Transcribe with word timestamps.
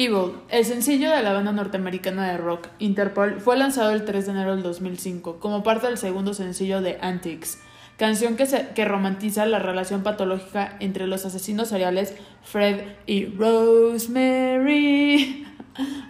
Evil, 0.00 0.30
el 0.48 0.64
sencillo 0.64 1.10
de 1.10 1.24
la 1.24 1.32
banda 1.32 1.50
norteamericana 1.50 2.30
de 2.30 2.36
rock 2.36 2.68
Interpol, 2.78 3.40
fue 3.40 3.56
lanzado 3.56 3.90
el 3.90 4.04
3 4.04 4.26
de 4.26 4.30
enero 4.30 4.54
del 4.54 4.62
2005 4.62 5.40
como 5.40 5.64
parte 5.64 5.88
del 5.88 5.98
segundo 5.98 6.34
sencillo 6.34 6.80
de 6.80 6.98
Antics, 7.00 7.58
canción 7.96 8.36
que, 8.36 8.46
se, 8.46 8.68
que 8.76 8.84
romantiza 8.84 9.44
la 9.44 9.58
relación 9.58 10.04
patológica 10.04 10.76
entre 10.78 11.08
los 11.08 11.26
asesinos 11.26 11.66
seriales 11.66 12.14
Fred 12.44 12.82
y 13.06 13.26
Rosemary. 13.26 13.74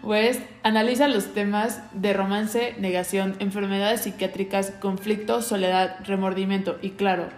West 0.02 0.42
analiza 0.62 1.08
los 1.08 1.32
temas 1.32 1.80
de 1.94 2.12
romance, 2.12 2.74
negación, 2.78 3.36
enfermedades 3.38 4.02
psiquiátricas, 4.02 4.70
conflicto, 4.82 5.40
soledad, 5.40 5.96
remordimiento 6.04 6.76
y, 6.82 6.90
claro, 6.90 7.30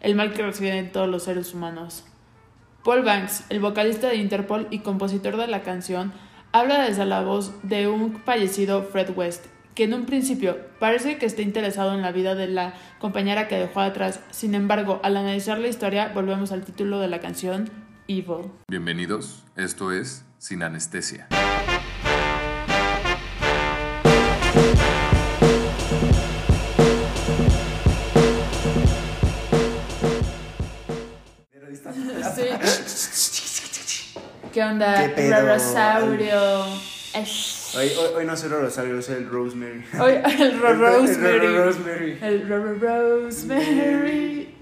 el 0.00 0.14
mal 0.14 0.32
que 0.32 0.40
reciben 0.40 0.90
todos 0.90 1.06
los 1.06 1.24
seres 1.24 1.52
humanos. 1.52 2.06
Paul 2.84 3.02
Banks, 3.02 3.44
el 3.48 3.60
vocalista 3.60 4.08
de 4.08 4.16
Interpol 4.16 4.68
y 4.70 4.78
compositor 4.80 5.36
de 5.36 5.48
la 5.48 5.62
canción, 5.62 6.12
habla 6.52 6.82
desde 6.82 7.04
la 7.04 7.22
voz 7.22 7.52
de 7.62 7.88
un 7.88 8.20
fallecido 8.24 8.82
Fred 8.82 9.10
West, 9.16 9.46
que 9.74 9.84
en 9.84 9.94
un 9.94 10.06
principio 10.06 10.56
parece 10.78 11.18
que 11.18 11.26
está 11.26 11.42
interesado 11.42 11.94
en 11.94 12.02
la 12.02 12.12
vida 12.12 12.34
de 12.34 12.46
la 12.46 12.74
compañera 12.98 13.48
que 13.48 13.56
dejó 13.56 13.80
atrás. 13.80 14.20
Sin 14.30 14.54
embargo, 14.54 15.00
al 15.02 15.16
analizar 15.16 15.58
la 15.58 15.68
historia, 15.68 16.12
volvemos 16.14 16.52
al 16.52 16.64
título 16.64 17.00
de 17.00 17.08
la 17.08 17.20
canción, 17.20 17.68
Evil. 18.06 18.50
Bienvenidos, 18.68 19.44
esto 19.56 19.92
es 19.92 20.24
Sin 20.38 20.62
Anestesia. 20.62 21.26
¿Qué 34.58 34.64
onda? 34.64 35.14
¿Qué 35.14 35.30
Rorosaurio. 35.30 36.64
Hoy, 36.64 37.90
hoy, 37.96 38.08
hoy, 38.16 38.24
no 38.26 38.36
soy 38.36 38.48
Rorosaurio, 38.48 39.00
soy 39.00 39.14
el 39.14 39.30
Rosemary. 39.30 39.84
Hoy 40.00 40.14
el 40.40 40.60
Rosemary. 40.60 41.46
El 41.46 41.56
Rosemary. 41.64 42.18
El 42.20 42.48
Rosemary. 42.80 44.54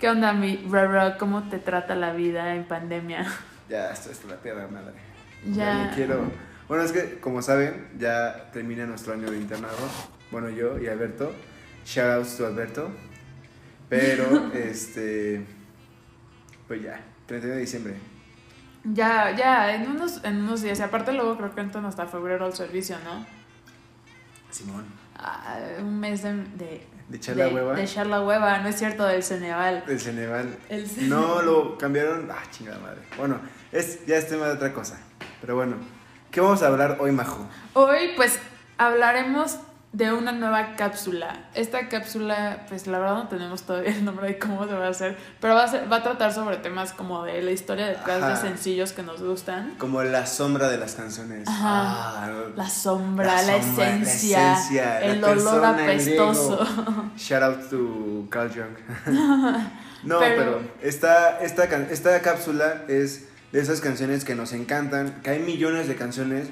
¿Qué 0.00 0.08
onda, 0.08 0.32
mi 0.32 0.56
Roro? 0.68 1.16
¿Cómo 1.18 1.48
te 1.48 1.60
trata 1.60 1.94
la 1.94 2.12
vida 2.14 2.56
en 2.56 2.64
pandemia? 2.64 3.32
Ya, 3.68 3.92
esto 3.92 4.10
es 4.10 4.24
la 4.24 4.34
piedra 4.38 4.66
madre. 4.66 4.94
Ya. 5.46 5.86
ya 5.86 5.92
quiero. 5.94 6.32
Bueno, 6.66 6.82
es 6.82 6.90
que, 6.90 7.20
como 7.20 7.40
saben, 7.40 7.90
ya 7.96 8.50
termina 8.52 8.86
nuestro 8.86 9.12
año 9.12 9.30
de 9.30 9.36
internado. 9.36 9.88
Bueno, 10.32 10.48
yo 10.50 10.80
y 10.80 10.88
Alberto. 10.88 11.32
Shout 11.86 12.10
outs 12.10 12.38
to 12.38 12.44
Alberto. 12.44 12.90
Pero, 13.88 14.50
este. 14.52 15.44
Pues 16.66 16.82
ya, 16.82 17.00
31 17.28 17.54
de 17.54 17.60
diciembre. 17.60 18.17
Ya, 18.94 19.34
ya, 19.36 19.74
en 19.74 19.90
unos, 19.90 20.22
en 20.24 20.38
unos 20.38 20.62
días. 20.62 20.78
Y 20.78 20.82
aparte, 20.82 21.12
luego 21.12 21.36
creo 21.36 21.54
que 21.54 21.60
entran 21.60 21.84
hasta 21.84 22.06
febrero 22.06 22.46
el 22.46 22.54
servicio, 22.54 22.96
¿no? 23.04 23.26
Simón. 24.50 24.84
Ah, 25.16 25.58
un 25.80 25.98
mes 25.98 26.22
de. 26.22 26.34
de 26.34 26.86
¿De 27.08 27.16
echar 27.16 27.36
la 27.36 27.48
hueva? 27.48 27.74
De 27.74 27.82
echar 27.82 28.06
la 28.06 28.20
hueva, 28.20 28.58
no 28.58 28.68
es 28.68 28.76
cierto, 28.76 29.06
del 29.06 29.22
Ceneval. 29.22 29.84
Del 29.86 29.98
Ceneval. 29.98 30.58
El 30.68 30.86
Ceneval. 30.86 31.08
No, 31.08 31.42
lo 31.42 31.78
cambiaron. 31.78 32.28
Ah, 32.30 32.42
chingada 32.50 32.78
madre. 32.78 33.00
Bueno, 33.16 33.40
es, 33.72 34.04
ya 34.06 34.16
es 34.16 34.28
tema 34.28 34.46
de 34.46 34.52
otra 34.52 34.72
cosa. 34.72 34.98
Pero 35.40 35.56
bueno, 35.56 35.76
¿qué 36.30 36.40
vamos 36.40 36.62
a 36.62 36.66
hablar 36.66 36.98
hoy, 37.00 37.12
Majo? 37.12 37.46
Hoy, 37.72 38.12
pues, 38.16 38.38
hablaremos 38.76 39.58
de 39.92 40.12
una 40.12 40.32
nueva 40.32 40.76
cápsula. 40.76 41.48
Esta 41.54 41.88
cápsula, 41.88 42.66
pues 42.68 42.86
la 42.86 42.98
verdad 42.98 43.14
no 43.14 43.28
tenemos 43.28 43.62
todavía 43.62 43.90
el 43.92 44.04
nombre 44.04 44.26
de 44.28 44.38
cómo 44.38 44.66
se 44.66 44.74
va 44.74 44.86
a 44.86 44.90
hacer, 44.90 45.16
pero 45.40 45.54
va 45.54 45.64
a, 45.64 45.68
ser, 45.68 45.90
va 45.90 45.96
a 45.96 46.02
tratar 46.02 46.32
sobre 46.34 46.58
temas 46.58 46.92
como 46.92 47.24
de 47.24 47.40
la 47.40 47.50
historia 47.52 47.86
detrás 47.86 48.22
Ajá. 48.22 48.28
de 48.30 48.36
sencillos 48.36 48.92
que 48.92 49.02
nos 49.02 49.22
gustan. 49.22 49.74
Como 49.78 50.02
la 50.02 50.26
sombra 50.26 50.68
de 50.68 50.76
las 50.76 50.94
canciones. 50.94 51.48
Ajá. 51.48 52.24
Ah, 52.24 52.30
La 52.54 52.68
sombra, 52.68 53.26
La 53.26 53.42
la, 53.42 53.62
sombra, 53.62 53.86
la 53.86 53.96
esencia, 53.96 54.52
esencia, 54.52 55.00
el 55.02 55.20
la 55.22 55.28
olor 55.28 55.64
apestoso. 55.64 56.66
Shout 57.16 57.42
out 57.42 57.70
to 57.70 58.26
Carl 58.30 58.50
Jung. 58.50 58.76
no, 60.04 60.18
Pero- 60.18 60.36
pero, 60.36 60.60
esta, 60.82 61.40
esta, 61.40 61.68
can- 61.68 61.88
esta 61.90 62.20
cápsula 62.20 62.82
es 62.88 63.28
de 63.52 63.60
esas 63.60 63.80
canciones 63.80 64.24
que 64.26 64.34
nos 64.34 64.52
encantan, 64.52 65.22
que 65.22 65.30
hay 65.30 65.38
millones 65.38 65.88
de 65.88 65.96
canciones 65.96 66.48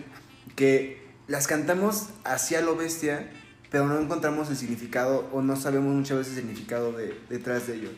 que 0.54 1.05
las 1.28 1.46
cantamos 1.46 2.08
hacia 2.24 2.60
lo 2.60 2.76
bestia, 2.76 3.30
pero 3.70 3.86
no 3.86 3.98
encontramos 3.98 4.48
el 4.50 4.56
significado 4.56 5.28
o 5.32 5.42
no 5.42 5.56
sabemos 5.56 5.94
muchas 5.94 6.18
veces 6.18 6.34
el 6.34 6.40
significado 6.44 6.92
de, 6.92 7.18
detrás 7.28 7.66
de 7.66 7.74
ello. 7.76 7.90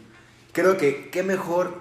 Creo 0.52 0.76
que 0.76 1.10
qué 1.10 1.22
mejor 1.22 1.78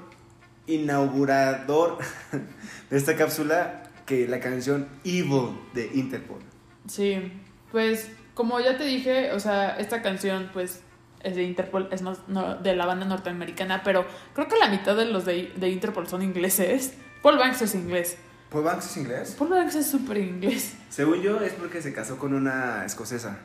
inaugurador 0.67 1.97
de 2.89 2.97
esta 2.97 3.15
cápsula 3.15 3.83
que 4.05 4.27
la 4.27 4.39
canción 4.39 4.87
Evil 5.03 5.57
de 5.73 5.89
Interpol. 5.93 6.39
Sí, 6.87 7.31
pues 7.71 8.09
como 8.33 8.59
ya 8.59 8.77
te 8.77 8.83
dije, 8.85 9.31
o 9.33 9.39
sea, 9.39 9.77
esta 9.77 10.01
canción 10.01 10.49
pues 10.53 10.81
es 11.23 11.35
de 11.35 11.43
Interpol, 11.43 11.89
es 11.91 12.01
no- 12.01 12.55
de 12.55 12.75
la 12.75 12.85
banda 12.85 13.05
norteamericana, 13.05 13.81
pero 13.83 14.05
creo 14.33 14.47
que 14.47 14.57
la 14.57 14.69
mitad 14.69 14.95
de 14.95 15.05
los 15.05 15.25
de 15.25 15.69
Interpol 15.69 16.07
son 16.07 16.21
ingleses. 16.21 16.93
Paul 17.21 17.37
Banks 17.37 17.61
es 17.63 17.75
inglés. 17.75 18.17
¿Paul 18.49 18.63
Banks 18.63 18.85
es 18.85 18.97
inglés? 18.97 19.35
Paul 19.37 19.49
Banks 19.49 19.75
es 19.75 19.87
súper 19.89 20.17
inglés. 20.17 20.75
Según 20.89 21.21
yo 21.21 21.39
es 21.41 21.53
porque 21.53 21.81
se 21.81 21.93
casó 21.93 22.17
con 22.17 22.33
una 22.33 22.85
escocesa. 22.85 23.37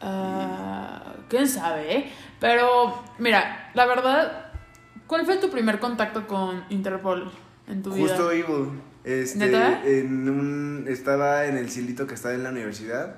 Ah, 0.00 1.14
¿Quién 1.28 1.48
sabe? 1.48 1.96
eh? 1.96 2.12
Pero, 2.40 3.02
mira, 3.18 3.70
la 3.74 3.86
verdad, 3.86 4.52
¿cuál 5.06 5.24
fue 5.24 5.36
tu 5.38 5.50
primer 5.50 5.78
contacto 5.78 6.26
con 6.26 6.64
Interpol 6.70 7.30
en 7.66 7.82
tu 7.82 7.90
Justo 7.90 8.28
vida? 8.30 8.34
Evil. 8.46 8.80
Este, 9.04 9.38
¿Neta? 9.38 9.86
En 9.86 10.28
un, 10.28 10.86
estaba 10.88 11.46
en 11.46 11.56
el 11.56 11.70
silito 11.70 12.06
que 12.06 12.14
está 12.14 12.34
en 12.34 12.42
la 12.42 12.50
universidad. 12.50 13.16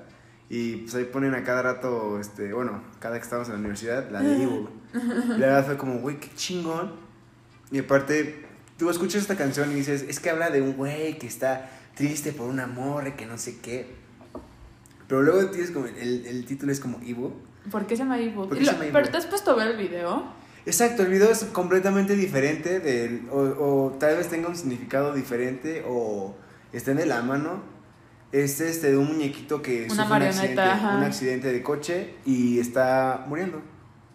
Y 0.51 0.77
pues 0.77 0.95
ahí 0.95 1.05
ponen 1.05 1.35
a 1.35 1.43
cada 1.43 1.61
rato, 1.61 2.19
este, 2.19 2.53
bueno, 2.53 2.81
cada 2.99 3.17
que 3.17 3.21
estábamos 3.23 3.49
en 3.49 3.53
la 3.55 3.59
universidad, 3.59 4.09
la 4.09 4.21
de 4.21 4.33
Evil. 4.43 4.67
La 4.93 5.37
verdad 5.45 5.65
fue 5.65 5.77
como, 5.77 5.99
güey, 5.99 6.19
qué 6.19 6.29
chingón. 6.35 6.91
Y 7.71 7.79
aparte, 7.79 8.47
tú 8.79 8.89
escuchas 8.89 9.21
esta 9.21 9.35
canción 9.35 9.71
y 9.71 9.75
dices, 9.75 10.05
es 10.07 10.19
que 10.19 10.29
habla 10.29 10.49
de 10.49 10.61
un 10.61 10.73
güey 10.73 11.19
que 11.19 11.27
está 11.27 11.69
triste 11.95 12.31
por 12.31 12.47
un 12.47 12.61
amor 12.61 13.13
que 13.15 13.25
no 13.25 13.37
sé 13.37 13.59
qué. 13.59 13.93
Pero 15.07 15.21
luego 15.21 15.51
tienes 15.51 15.71
como, 15.71 15.85
el, 15.85 16.25
el 16.25 16.45
título 16.45 16.71
es 16.71 16.79
como 16.79 16.97
Evil. 16.99 17.33
¿Por 17.69 17.85
qué 17.85 17.97
se 17.97 18.03
llama 18.03 18.17
Evil? 18.17 18.33
¿Por 18.33 18.49
qué 18.49 18.63
se 18.63 18.71
llama 18.71 18.79
Evil? 18.85 18.93
¿Pero 18.93 19.09
te 19.09 19.17
has 19.17 19.25
puesto 19.25 19.51
a 19.51 19.55
ver 19.55 19.67
el 19.67 19.77
video? 19.77 20.31
Exacto, 20.65 21.03
el 21.03 21.09
video 21.09 21.29
es 21.29 21.43
completamente 21.45 22.15
diferente 22.15 22.79
del, 22.79 23.27
o, 23.31 23.37
o 23.39 23.91
tal 23.99 24.15
vez 24.15 24.29
tenga 24.29 24.47
un 24.47 24.55
significado 24.55 25.13
diferente 25.13 25.83
o 25.85 26.35
estén 26.71 26.97
de 26.97 27.05
la 27.05 27.21
mano. 27.21 27.61
Es 28.31 28.61
este 28.61 28.91
de 28.91 28.97
un 28.97 29.07
muñequito 29.07 29.61
que 29.61 29.87
Una 29.91 30.03
sufre 30.03 30.17
un 30.17 30.23
accidente, 30.23 30.61
ajá. 30.61 30.97
un 30.97 31.03
accidente 31.03 31.51
de 31.51 31.63
coche 31.63 32.15
y 32.25 32.59
está 32.59 33.25
muriendo. 33.27 33.61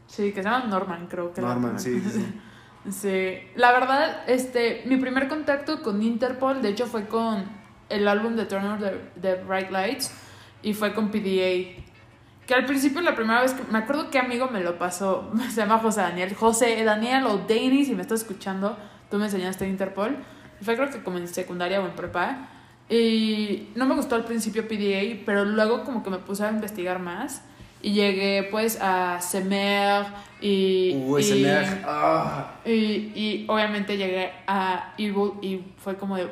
Sí, 0.06 0.30
que 0.32 0.42
se 0.42 0.48
llama 0.48 0.66
Norman, 0.66 1.06
creo 1.08 1.32
que. 1.34 1.40
Norman, 1.40 1.78
sí, 1.78 2.00
sí, 2.00 2.10
sí. 2.14 2.40
Sí, 2.90 3.38
la 3.56 3.72
verdad, 3.72 4.28
este, 4.28 4.82
mi 4.84 4.96
primer 4.96 5.28
contacto 5.28 5.82
con 5.82 6.02
Interpol, 6.02 6.60
de 6.60 6.68
hecho, 6.68 6.86
fue 6.86 7.06
con 7.06 7.44
el 7.88 8.06
álbum 8.08 8.36
de 8.36 8.44
Turner 8.44 8.78
de, 8.78 9.00
de 9.16 9.42
Bright 9.42 9.70
Lights 9.70 10.12
y 10.62 10.74
fue 10.74 10.92
con 10.92 11.10
PDA. 11.10 11.82
Que 12.46 12.54
al 12.54 12.66
principio, 12.66 13.00
la 13.00 13.14
primera 13.14 13.40
vez 13.40 13.54
que 13.54 13.62
me 13.72 13.78
acuerdo 13.78 14.10
que 14.10 14.18
amigo 14.18 14.48
me 14.48 14.60
lo 14.60 14.78
pasó, 14.78 15.32
se 15.50 15.56
llama 15.56 15.78
José 15.78 16.02
Daniel. 16.02 16.34
José 16.34 16.84
Daniel 16.84 17.24
o 17.26 17.38
Danny, 17.38 17.84
si 17.84 17.94
me 17.94 18.02
estás 18.02 18.20
escuchando, 18.20 18.76
tú 19.10 19.18
me 19.18 19.24
enseñaste 19.26 19.66
Interpol. 19.66 20.16
Fue 20.60 20.76
creo 20.76 20.90
que 20.90 21.02
como 21.02 21.18
en 21.18 21.28
secundaria 21.28 21.80
o 21.80 21.86
en 21.86 21.92
prepa. 21.92 22.48
Y 22.88 23.70
no 23.76 23.86
me 23.86 23.94
gustó 23.94 24.14
al 24.14 24.24
principio 24.24 24.68
PDA, 24.68 25.22
pero 25.24 25.46
luego 25.46 25.84
como 25.84 26.02
que 26.02 26.10
me 26.10 26.18
puse 26.18 26.44
a 26.44 26.50
investigar 26.50 26.98
más. 26.98 27.42
Y 27.86 27.92
llegué 27.92 28.48
pues 28.50 28.78
a 28.80 29.20
Semer 29.20 30.06
y... 30.40 30.96
Uy, 31.04 31.22
y- 31.22 31.44
ah. 31.84 32.54
y, 32.64 32.70
y 32.72 33.44
obviamente 33.46 33.98
llegué 33.98 34.32
a 34.46 34.94
Evil 34.96 35.32
y 35.42 35.60
fue 35.76 35.94
como 35.96 36.16
de, 36.16 36.28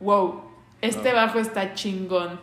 wow, 0.00 0.44
este 0.80 1.10
No. 1.10 1.16
bajo 1.16 1.40
está 1.40 1.74
chingón. 1.74 2.40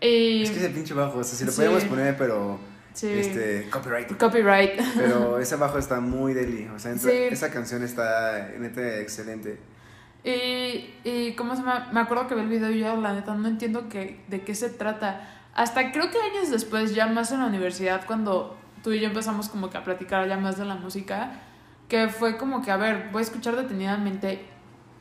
Y, 0.00 0.42
Es 0.42 0.50
que 0.50 0.56
ese 0.58 0.70
pinche 0.70 0.92
bajo, 0.92 1.18
o 1.20 1.22
sea, 1.24 1.38
si 1.38 1.44
lo 1.44 1.52
Sí. 1.52 1.58
podemos 1.58 1.84
poner, 1.84 2.16
pero 2.16 2.58
sí, 2.94 3.06
este 3.12 3.68
copyright. 3.70 4.16
copyright. 4.18 4.72
Pero 4.96 5.38
ese 5.40 5.54
bajo 5.54 5.78
está 5.78 6.00
muy 6.00 6.34
deli, 6.34 6.66
o 6.74 6.80
sea, 6.80 6.90
entra- 6.90 7.12
Sí. 7.12 7.16
esa 7.30 7.50
canción 7.52 7.84
está 7.84 8.50
neta 8.58 8.98
excelente. 8.98 9.60
Y, 10.24 10.90
y 11.04 11.34
¿cómo 11.36 11.54
se 11.54 11.62
llama? 11.62 11.90
Me 11.92 12.00
acuerdo 12.00 12.26
que 12.26 12.34
vi 12.34 12.40
el 12.40 12.48
video 12.48 12.70
y 12.72 12.80
yo, 12.80 13.00
la 13.00 13.12
neta, 13.12 13.34
no 13.36 13.46
entiendo 13.46 13.88
que, 13.88 14.18
de 14.26 14.40
qué 14.42 14.56
se 14.56 14.68
trata. 14.68 15.36
Hasta 15.58 15.90
creo 15.90 16.08
que 16.08 16.18
años 16.18 16.50
después, 16.52 16.94
ya 16.94 17.08
más 17.08 17.32
en 17.32 17.40
la 17.40 17.46
universidad, 17.46 18.06
cuando 18.06 18.56
tú 18.84 18.92
y 18.92 19.00
yo 19.00 19.08
empezamos 19.08 19.48
como 19.48 19.70
que 19.70 19.76
a 19.76 19.82
platicar 19.82 20.28
ya 20.28 20.36
más 20.36 20.56
de 20.56 20.64
la 20.64 20.76
música, 20.76 21.32
que 21.88 22.08
fue 22.08 22.36
como 22.36 22.62
que, 22.62 22.70
a 22.70 22.76
ver, 22.76 23.08
voy 23.10 23.18
a 23.18 23.22
escuchar 23.24 23.56
detenidamente 23.56 24.46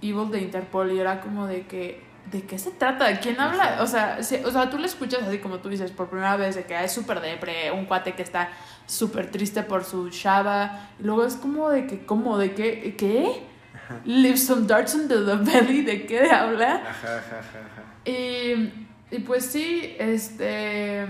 Evil 0.01 0.31
de 0.31 0.42
Interpol 0.42 0.92
y 0.92 1.00
era 1.00 1.21
como 1.21 1.45
de 1.45 1.68
que, 1.68 2.04
¿de 2.31 2.42
qué 2.42 2.57
se 2.57 2.71
trata? 2.71 3.06
¿De 3.06 3.19
quién 3.19 3.39
habla? 3.39 3.77
O 3.81 3.86
sea, 3.86 4.18
o 4.19 4.51
sea, 4.51 4.69
tú 4.71 4.80
lo 4.80 4.88
escuchas 4.88 5.21
así 5.27 5.38
como 5.38 5.59
tú 5.59 5.69
dices 5.69 5.92
por 5.92 6.09
primera 6.09 6.36
vez, 6.38 6.56
de 6.56 6.63
que 6.63 6.83
es 6.83 6.92
súper 6.92 7.21
depre, 7.21 7.71
un 7.71 7.86
cuate 7.86 8.13
que 8.13 8.24
está 8.24 8.50
súper 8.88 9.30
triste 9.30 9.62
por 9.62 9.83
su 9.83 10.10
chava, 10.10 10.89
y 11.00 11.03
luego 11.03 11.24
es 11.24 11.36
como 11.36 11.69
de 11.69 11.86
que, 11.86 12.03
¿cómo? 12.03 12.36
¿De 12.39 12.56
qué? 12.56 12.95
¿Qué? 12.98 13.44
Leave 14.06 14.38
some 14.38 14.65
darts 14.65 14.95
under 14.95 15.24
the 15.24 15.36
belly, 15.36 15.83
¿de 15.83 16.07
qué 16.07 16.31
habla? 16.31 16.77
Ajá, 16.77 17.18
ajá, 17.18 17.39
ajá. 17.42 18.10
Y, 18.10 18.87
y 19.12 19.19
pues 19.19 19.45
sí, 19.45 19.95
este... 20.00 21.06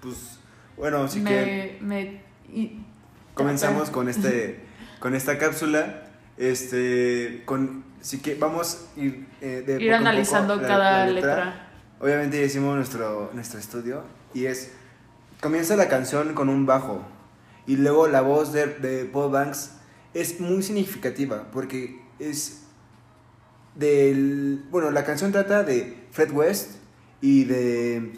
Pues, 0.00 0.38
bueno, 0.76 1.02
así 1.04 1.20
me, 1.20 1.30
que 1.30 1.78
me- 1.80 2.20
y- 2.52 2.80
comenzamos 3.34 3.90
con 3.90 4.08
este 4.08 4.60
con 5.00 5.14
esta 5.14 5.38
cápsula. 5.38 6.04
Este, 6.36 7.42
con, 7.46 7.84
así 8.00 8.18
que 8.20 8.36
vamos 8.36 8.86
a 8.96 9.00
ir, 9.00 9.26
eh, 9.40 9.64
de 9.66 9.72
ir 9.72 9.78
poco 9.78 9.84
poco 9.88 9.94
analizando 9.96 10.56
la- 10.56 10.68
cada 10.68 11.06
la 11.06 11.10
letra. 11.12 11.68
Obviamente 12.00 12.38
ya 12.38 12.46
hicimos 12.46 12.76
nuestro, 12.76 13.30
nuestro 13.34 13.58
estudio 13.58 14.04
y 14.32 14.46
es, 14.46 14.72
comienza 15.40 15.74
la 15.74 15.88
canción 15.88 16.34
con 16.34 16.48
un 16.48 16.64
bajo 16.64 17.02
y 17.66 17.76
luego 17.76 18.06
la 18.06 18.20
voz 18.20 18.52
de, 18.52 18.66
de 18.66 19.04
Paul 19.04 19.32
Banks 19.32 19.72
es 20.14 20.38
muy 20.38 20.62
significativa 20.62 21.48
porque 21.52 22.00
es 22.20 22.62
del, 23.74 24.64
bueno, 24.70 24.90
la 24.92 25.04
canción 25.04 25.32
trata 25.32 25.62
de 25.64 26.06
Fred 26.12 26.30
West 26.32 26.77
y 27.20 27.44
de 27.44 28.12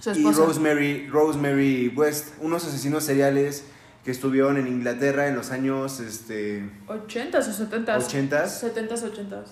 Su 0.00 0.10
y. 0.12 0.22
Rosemary, 0.22 1.08
Rosemary 1.08 1.88
West, 1.88 2.34
unos 2.40 2.64
asesinos 2.64 3.04
seriales 3.04 3.64
que 4.04 4.10
estuvieron 4.10 4.56
en 4.56 4.66
Inglaterra 4.66 5.28
en 5.28 5.36
los 5.36 5.50
años 5.50 6.00
este, 6.00 6.68
80s 6.88 7.34
o 7.34 7.70
70s. 7.70 8.30
80s. 8.30 8.74
70s, 8.74 9.12
80s. 9.12 9.44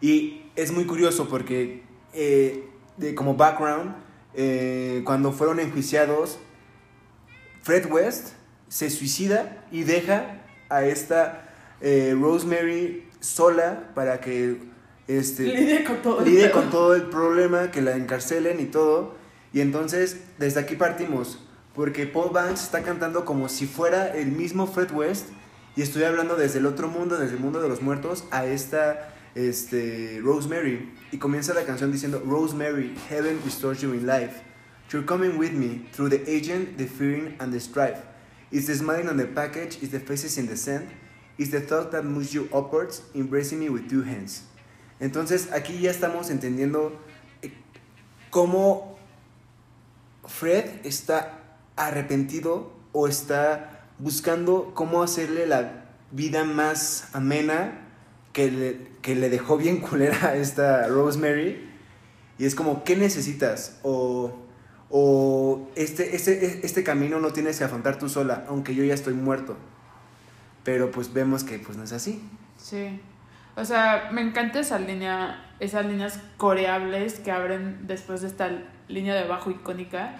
Y 0.00 0.42
es 0.54 0.72
muy 0.72 0.86
curioso 0.86 1.28
porque, 1.28 1.82
eh, 2.12 2.68
de, 2.96 3.14
como 3.14 3.34
background, 3.34 3.96
eh, 4.34 5.02
cuando 5.04 5.32
fueron 5.32 5.58
enjuiciados, 5.58 6.38
Fred 7.62 7.90
West 7.90 8.34
se 8.68 8.90
suicida 8.90 9.64
y 9.72 9.82
deja 9.84 10.42
a 10.68 10.84
esta 10.84 11.48
eh, 11.80 12.16
Rosemary 12.18 13.08
sola 13.20 13.90
para 13.94 14.20
que 14.20 14.60
este, 15.08 15.44
Lidia 15.44 15.84
con 15.84 16.02
todo. 16.02 16.20
el 16.20 16.24
lidie 16.26 16.50
con 16.50 16.70
todo 16.70 16.94
el 16.94 17.02
problema, 17.02 17.70
que 17.70 17.82
la 17.82 17.96
encarcelen 17.96 18.60
y 18.60 18.66
todo. 18.66 19.14
Y 19.52 19.60
entonces, 19.60 20.18
desde 20.38 20.60
aquí 20.60 20.76
partimos, 20.76 21.38
porque 21.74 22.06
Paul 22.06 22.30
Banks 22.32 22.62
está 22.62 22.82
cantando 22.82 23.24
como 23.24 23.48
si 23.48 23.66
fuera 23.66 24.08
el 24.08 24.32
mismo 24.32 24.66
Fred 24.66 24.90
West 24.92 25.28
y 25.76 25.82
estoy 25.82 26.04
hablando 26.04 26.36
desde 26.36 26.58
el 26.58 26.66
otro 26.66 26.88
mundo, 26.88 27.18
desde 27.18 27.34
el 27.34 27.40
mundo 27.40 27.60
de 27.60 27.68
los 27.68 27.82
muertos, 27.82 28.24
a 28.30 28.46
esta 28.46 29.14
este, 29.34 30.20
Rosemary. 30.22 30.90
Y 31.12 31.18
comienza 31.18 31.54
la 31.54 31.64
canción 31.64 31.92
diciendo, 31.92 32.22
Rosemary, 32.26 32.94
heaven 33.08 33.40
restores 33.44 33.82
you 33.82 33.92
in 33.92 34.06
life. 34.06 34.40
You're 34.90 35.04
coming 35.04 35.36
with 35.38 35.52
me 35.52 35.86
through 35.92 36.10
the 36.10 36.22
agent, 36.30 36.78
the 36.78 36.86
fearing, 36.86 37.36
and 37.40 37.52
the 37.52 37.60
strife. 37.60 38.00
It's 38.50 38.66
the 38.66 38.74
smiling 38.74 39.08
on 39.08 39.16
the 39.16 39.26
package, 39.26 39.78
it's 39.82 39.90
the 39.90 40.00
faces 40.00 40.38
in 40.38 40.46
the 40.46 40.56
sand, 40.56 40.88
it's 41.36 41.50
the 41.50 41.60
thought 41.60 41.90
that 41.92 42.04
moves 42.04 42.32
you 42.32 42.48
upwards, 42.54 43.02
embracing 43.14 43.58
me 43.58 43.68
with 43.68 43.90
two 43.90 44.02
hands. 44.02 44.44
Entonces 45.00 45.52
aquí 45.52 45.78
ya 45.80 45.90
estamos 45.90 46.30
entendiendo 46.30 46.98
eh, 47.42 47.52
cómo 48.30 48.96
Fred 50.26 50.64
está 50.84 51.40
arrepentido 51.76 52.72
o 52.92 53.08
está 53.08 53.86
buscando 53.98 54.72
cómo 54.74 55.02
hacerle 55.02 55.46
la 55.46 55.84
vida 56.10 56.44
más 56.44 57.08
amena 57.12 57.86
que 58.32 58.50
le, 58.50 58.88
que 59.02 59.14
le 59.14 59.30
dejó 59.30 59.56
bien 59.56 59.80
culera 59.80 60.28
a 60.28 60.36
esta 60.36 60.86
Rosemary. 60.88 61.70
Y 62.38 62.44
es 62.44 62.54
como, 62.54 62.84
¿qué 62.84 62.96
necesitas? 62.96 63.78
O, 63.82 64.34
o 64.90 65.68
este, 65.74 66.14
este, 66.16 66.66
este 66.66 66.84
camino 66.84 67.18
no 67.18 67.32
tienes 67.32 67.58
que 67.58 67.64
afrontar 67.64 67.98
tú 67.98 68.08
sola, 68.08 68.44
aunque 68.48 68.74
yo 68.74 68.84
ya 68.84 68.94
estoy 68.94 69.14
muerto. 69.14 69.56
Pero 70.64 70.90
pues 70.90 71.12
vemos 71.12 71.44
que 71.44 71.58
pues 71.58 71.78
no 71.78 71.84
es 71.84 71.92
así. 71.92 72.22
Sí. 72.58 73.00
O 73.56 73.64
sea, 73.64 74.10
me 74.12 74.20
encanta 74.20 74.60
esa 74.60 74.78
línea, 74.78 75.42
esas 75.60 75.86
líneas 75.86 76.20
coreables 76.36 77.18
que 77.20 77.32
abren 77.32 77.86
después 77.86 78.20
de 78.20 78.28
esta 78.28 78.50
línea 78.88 79.14
de 79.14 79.26
bajo 79.26 79.50
icónica, 79.50 80.12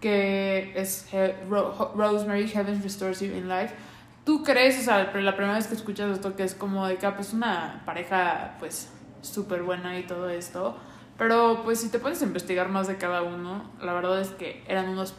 que 0.00 0.72
es 0.76 1.08
Rosemary, 1.48 2.46
Heaven 2.46 2.82
Restores 2.82 3.20
You 3.20 3.34
in 3.34 3.48
Life. 3.48 3.74
¿Tú 4.24 4.42
crees, 4.42 4.78
o 4.78 4.82
sea, 4.82 5.10
pero 5.12 5.24
la 5.24 5.34
primera 5.34 5.54
vez 5.56 5.66
que 5.66 5.74
escuchas 5.74 6.10
esto, 6.10 6.36
que 6.36 6.44
es 6.44 6.54
como 6.54 6.86
de 6.86 6.96
que 6.96 7.06
ah, 7.06 7.16
pues 7.16 7.32
una 7.32 7.82
pareja, 7.84 8.56
pues, 8.58 8.90
súper 9.22 9.62
buena 9.62 9.98
y 9.98 10.06
todo 10.06 10.28
esto? 10.28 10.76
Pero, 11.16 11.62
pues, 11.64 11.80
si 11.80 11.88
te 11.88 11.98
pones 11.98 12.20
a 12.22 12.24
investigar 12.24 12.68
más 12.68 12.86
de 12.86 12.96
cada 12.96 13.22
uno, 13.22 13.70
la 13.80 13.92
verdad 13.94 14.20
es 14.20 14.28
que 14.28 14.64
eran 14.66 14.88
unos 14.88 15.14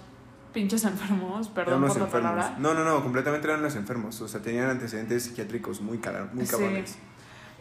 pinches 0.54 0.84
enfermos, 0.86 1.50
perdón 1.50 1.82
por 1.82 1.90
la 1.98 2.06
enfermos. 2.06 2.12
palabra. 2.12 2.56
No, 2.60 2.74
no, 2.74 2.84
no, 2.84 3.02
completamente 3.02 3.48
eran 3.48 3.60
unos 3.60 3.76
enfermos. 3.76 4.22
O 4.22 4.28
sea, 4.28 4.42
tenían 4.42 4.70
antecedentes 4.70 5.24
psiquiátricos 5.24 5.82
muy, 5.82 6.00
muy 6.34 6.46
Sí. 6.46 6.96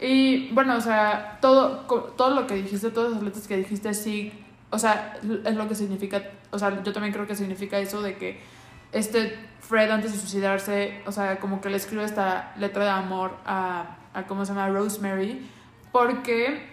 Y 0.01 0.49
bueno, 0.51 0.75
o 0.77 0.81
sea, 0.81 1.37
todo, 1.41 1.77
todo 2.17 2.31
lo 2.31 2.47
que 2.47 2.55
dijiste, 2.55 2.89
todas 2.89 3.13
las 3.13 3.23
letras 3.23 3.47
que 3.47 3.57
dijiste, 3.57 3.93
sí, 3.93 4.31
o 4.69 4.77
sea, 4.79 5.17
es 5.45 5.55
lo 5.55 5.67
que 5.69 5.75
significa, 5.75 6.21
o 6.51 6.59
sea, 6.59 6.83
yo 6.83 6.91
también 6.91 7.13
creo 7.13 7.25
que 7.27 7.35
significa 7.35 7.79
eso 7.79 8.01
de 8.01 8.15
que 8.17 8.39
este 8.91 9.37
Fred 9.61 9.89
antes 9.89 10.11
de 10.11 10.19
suicidarse, 10.19 11.01
o 11.05 11.11
sea, 11.11 11.39
como 11.39 11.61
que 11.61 11.69
le 11.69 11.77
escribe 11.77 12.03
esta 12.03 12.53
letra 12.57 12.83
de 12.83 12.89
amor 12.89 13.37
a, 13.45 13.97
a 14.13 14.23
¿cómo 14.27 14.45
se 14.45 14.53
llama? 14.53 14.67
Rosemary, 14.69 15.49
porque, 15.91 16.67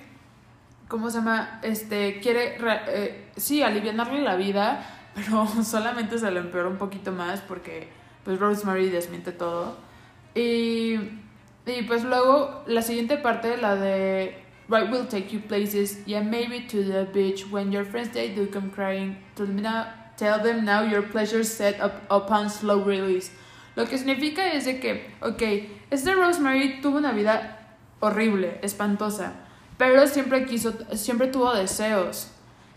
¿cómo 0.89 1.09
se 1.11 1.19
llama? 1.19 1.61
Este, 1.63 2.21
quiere, 2.21 2.59
re- 2.59 2.81
eh, 2.89 3.31
sí, 3.37 3.63
aliviarle 3.63 4.21
la 4.21 4.35
vida, 4.37 4.85
pero 5.15 5.47
solamente 5.65 6.19
se 6.19 6.31
lo 6.31 6.41
empeora 6.41 6.69
un 6.69 6.77
poquito 6.79 7.13
más 7.13 7.41
porque, 7.41 7.89
pues, 8.25 8.39
Rosemary 8.39 8.91
desmiente 8.91 9.33
todo. 9.33 9.77
Y 10.35 10.97
y 11.67 11.83
pues 11.83 12.05
luego 12.05 12.63
la 12.67 12.83
siguiente 12.83 13.17
parte, 13.17 13.57
la 13.57 13.77
de 13.77 14.43
Right 14.69 14.91
will 14.91 15.07
take 15.07 15.33
you 15.33 15.41
places, 15.41 15.99
yeah, 16.07 16.23
maybe 16.23 16.61
to 16.69 16.83
the 16.83 17.07
beach. 17.13 17.45
When 17.51 17.73
your 17.73 17.85
friends 17.85 18.11
they 18.15 18.31
do 18.31 18.47
come 18.47 18.71
crying, 18.71 19.17
tell 19.37 20.41
them 20.43 20.65
now, 20.65 20.83
your 20.83 21.03
pleasure 21.03 21.45
set 21.45 21.81
up 21.81 22.03
upon 22.11 22.49
slow 22.49 22.83
release. 22.83 23.31
Lo 23.77 23.87
que 23.87 23.99
significa 23.99 24.53
es 24.53 24.65
de 24.65 24.81
que, 24.81 25.11
ok, 25.21 25.43
esta 25.91 26.15
Rosemary 26.15 26.81
tuvo 26.81 26.99
una 26.99 27.13
vida 27.13 27.59
horrible, 28.01 28.59
espantosa, 28.63 29.33
pero 29.77 30.07
siempre 30.07 30.47
quiso, 30.47 30.73
siempre 30.95 31.27
tuvo 31.27 31.53
deseos. 31.55 32.31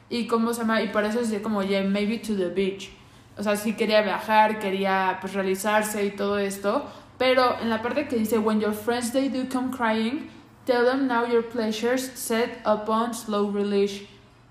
Y 0.10 0.28
cómo 0.28 0.54
se 0.54 0.62
llama, 0.62 0.82
y 0.82 0.90
por 0.90 1.04
eso 1.04 1.20
decía 1.20 1.42
como, 1.42 1.64
yeah, 1.64 1.84
maybe 1.84 2.18
to 2.18 2.36
the 2.36 2.50
beach. 2.50 2.90
O 3.38 3.44
sea, 3.44 3.56
sí 3.56 3.74
quería 3.74 4.02
viajar, 4.02 4.60
quería 4.60 5.18
pues 5.20 5.34
realizarse 5.34 6.06
y 6.06 6.12
todo 6.12 6.40
esto, 6.40 6.86
pero 7.18 7.60
en 7.62 7.70
la 7.70 7.82
parte 7.82 8.08
que 8.08 8.18
dice, 8.18 8.38
when 8.38 8.60
your 8.60 8.74
friends 8.74 9.12
they 9.12 9.30
do 9.30 9.48
come 9.50 9.72
crying, 9.72 10.30
tell 10.66 10.86
them 10.86 11.08
now 11.08 11.26
your 11.26 11.44
pleasures 11.44 12.12
set 12.16 12.60
upon 12.66 13.14
slow 13.14 13.50
release. 13.50 14.04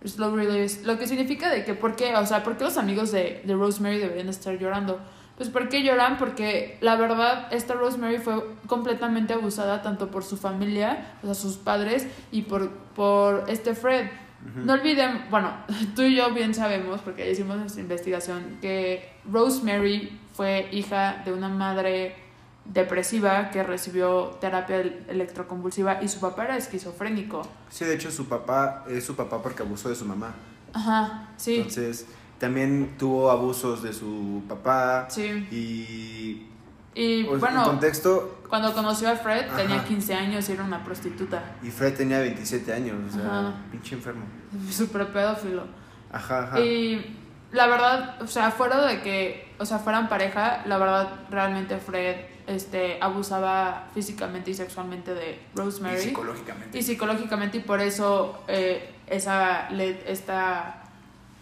Slow 0.05 0.35
release. 0.37 0.85
Lo 0.85 0.99
que 0.99 1.07
significa 1.07 1.51
de 1.51 1.65
que, 1.65 1.75
¿por 1.75 1.97
qué? 1.97 2.15
O 2.17 2.27
sea, 2.27 2.43
¿por 2.43 2.57
qué 2.57 2.65
los 2.65 2.77
amigos 2.77 3.11
de, 3.11 3.43
de 3.45 3.55
Rosemary 3.55 3.99
deberían 3.99 4.29
estar 4.29 4.59
llorando? 4.59 5.01
Pues, 5.37 5.49
¿por 5.49 5.69
qué 5.69 5.83
lloran? 5.83 6.17
Porque 6.17 6.79
la 6.81 6.97
verdad, 6.97 7.49
esta 7.51 7.75
Rosemary 7.75 8.19
fue 8.19 8.45
completamente 8.67 9.33
abusada 9.33 9.83
tanto 9.83 10.11
por 10.11 10.23
su 10.23 10.37
familia, 10.37 11.17
o 11.23 11.27
sea, 11.27 11.35
sus 11.35 11.57
padres, 11.57 12.07
y 12.31 12.43
por, 12.43 12.71
por 12.95 13.45
este 13.49 13.75
Fred. 13.75 14.09
No 14.57 14.75
olviden, 14.75 15.25
bueno, 15.31 15.53
tú 15.97 16.03
y 16.03 16.17
yo 16.17 16.31
bien 16.33 16.55
sabemos, 16.55 17.01
porque 17.01 17.31
hicimos 17.31 17.57
nuestra 17.57 17.81
investigación, 17.81 18.59
que 18.61 19.11
Rosemary 19.31 20.21
fue 20.35 20.69
hija 20.71 21.23
de 21.25 21.33
una 21.33 21.49
madre 21.49 22.24
depresiva 22.65 23.51
que 23.51 23.63
recibió 23.63 24.37
terapia 24.41 24.77
el- 24.77 25.05
electroconvulsiva 25.09 26.03
y 26.03 26.09
su 26.09 26.21
papá 26.21 26.45
era 26.45 26.57
esquizofrénico. 26.57 27.43
Sí, 27.71 27.85
de 27.85 27.95
hecho 27.95 28.11
su 28.11 28.27
papá 28.27 28.85
es 28.89 29.05
su 29.05 29.15
papá 29.17 29.43
porque 29.43 29.63
abusó 29.63 29.89
de 29.89 29.95
su 29.95 30.05
mamá. 30.05 30.35
Ajá, 30.73 31.29
sí, 31.37 31.57
Entonces, 31.57 32.07
también 32.39 32.97
tuvo 32.99 33.31
abusos 33.31 33.83
de 33.83 33.93
su 33.93 34.43
papá 34.49 35.07
sí. 35.09 35.47
y... 35.51 36.51
Y 36.97 37.27
en 37.27 37.41
bueno, 37.41 37.65
contexto, 37.65 38.39
cuando 38.49 38.73
conoció 38.73 39.11
a 39.11 39.17
Fred 39.17 39.47
tenía 39.57 39.79
Ajá. 39.79 39.85
15 39.85 40.15
años 40.15 40.49
y 40.49 40.53
era 40.53 40.63
una 40.63 40.85
prostituta. 40.85 41.43
y 41.61 41.69
Fred 41.73 41.95
tenía 41.97 42.21
27 42.21 42.73
años, 42.73 42.97
o 43.09 43.13
sea, 43.17 43.27
Ajá. 43.27 43.53
pinche 43.73 43.97
enfermo. 43.97 44.25
Súper 44.71 45.09
pedófilo. 45.13 45.65
Ajá, 46.13 46.45
ajá. 46.45 46.61
Y 46.61 47.17
la 47.51 47.67
verdad, 47.67 48.23
o 48.23 48.29
sea, 48.29 48.53
fuera 48.53 48.87
de 48.87 49.03
que, 49.03 49.53
o 49.59 49.67
sea, 49.67 49.81
fueran 49.81 50.09
pareja, 50.09 50.63
la 50.67 50.79
verdad, 50.79 51.09
realmente 51.31 51.79
Fred 51.79 52.17
este, 52.47 52.99
abusaba 53.01 53.89
físicamente 53.95 54.51
y 54.51 54.55
sexualmente 54.55 55.15
de 55.15 55.39
Rosemary. 55.55 55.99
Y 55.99 56.03
psicológicamente. 56.03 56.79
Y 56.79 56.83
psicológicamente, 56.83 57.59
y 57.59 57.61
por 57.61 57.81
eso 57.81 58.43
eh, 58.49 58.91
esa 59.07 59.69
esta, 60.07 60.85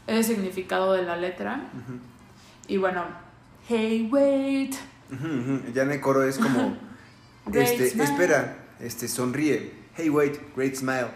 ese 0.07 0.35
significado 0.35 0.93
de 0.93 1.03
la 1.03 1.17
letra. 1.17 1.71
Ujú. 1.73 1.99
Y 2.69 2.77
bueno, 2.77 3.05
hey, 3.69 4.09
wait. 4.11 4.75
Ujú, 5.13 5.27
ujú. 5.27 5.73
Ya 5.73 5.83
en 5.83 5.93
el 5.93 6.01
coro 6.01 6.25
es 6.25 6.39
como, 6.39 6.77
este, 7.53 7.91
smile. 7.91 8.05
espera, 8.05 8.57
este, 8.81 9.09
sonríe. 9.09 9.73
Hey, 9.97 10.09
wait, 10.09 10.39
great 10.57 10.75
smile. 10.75 11.09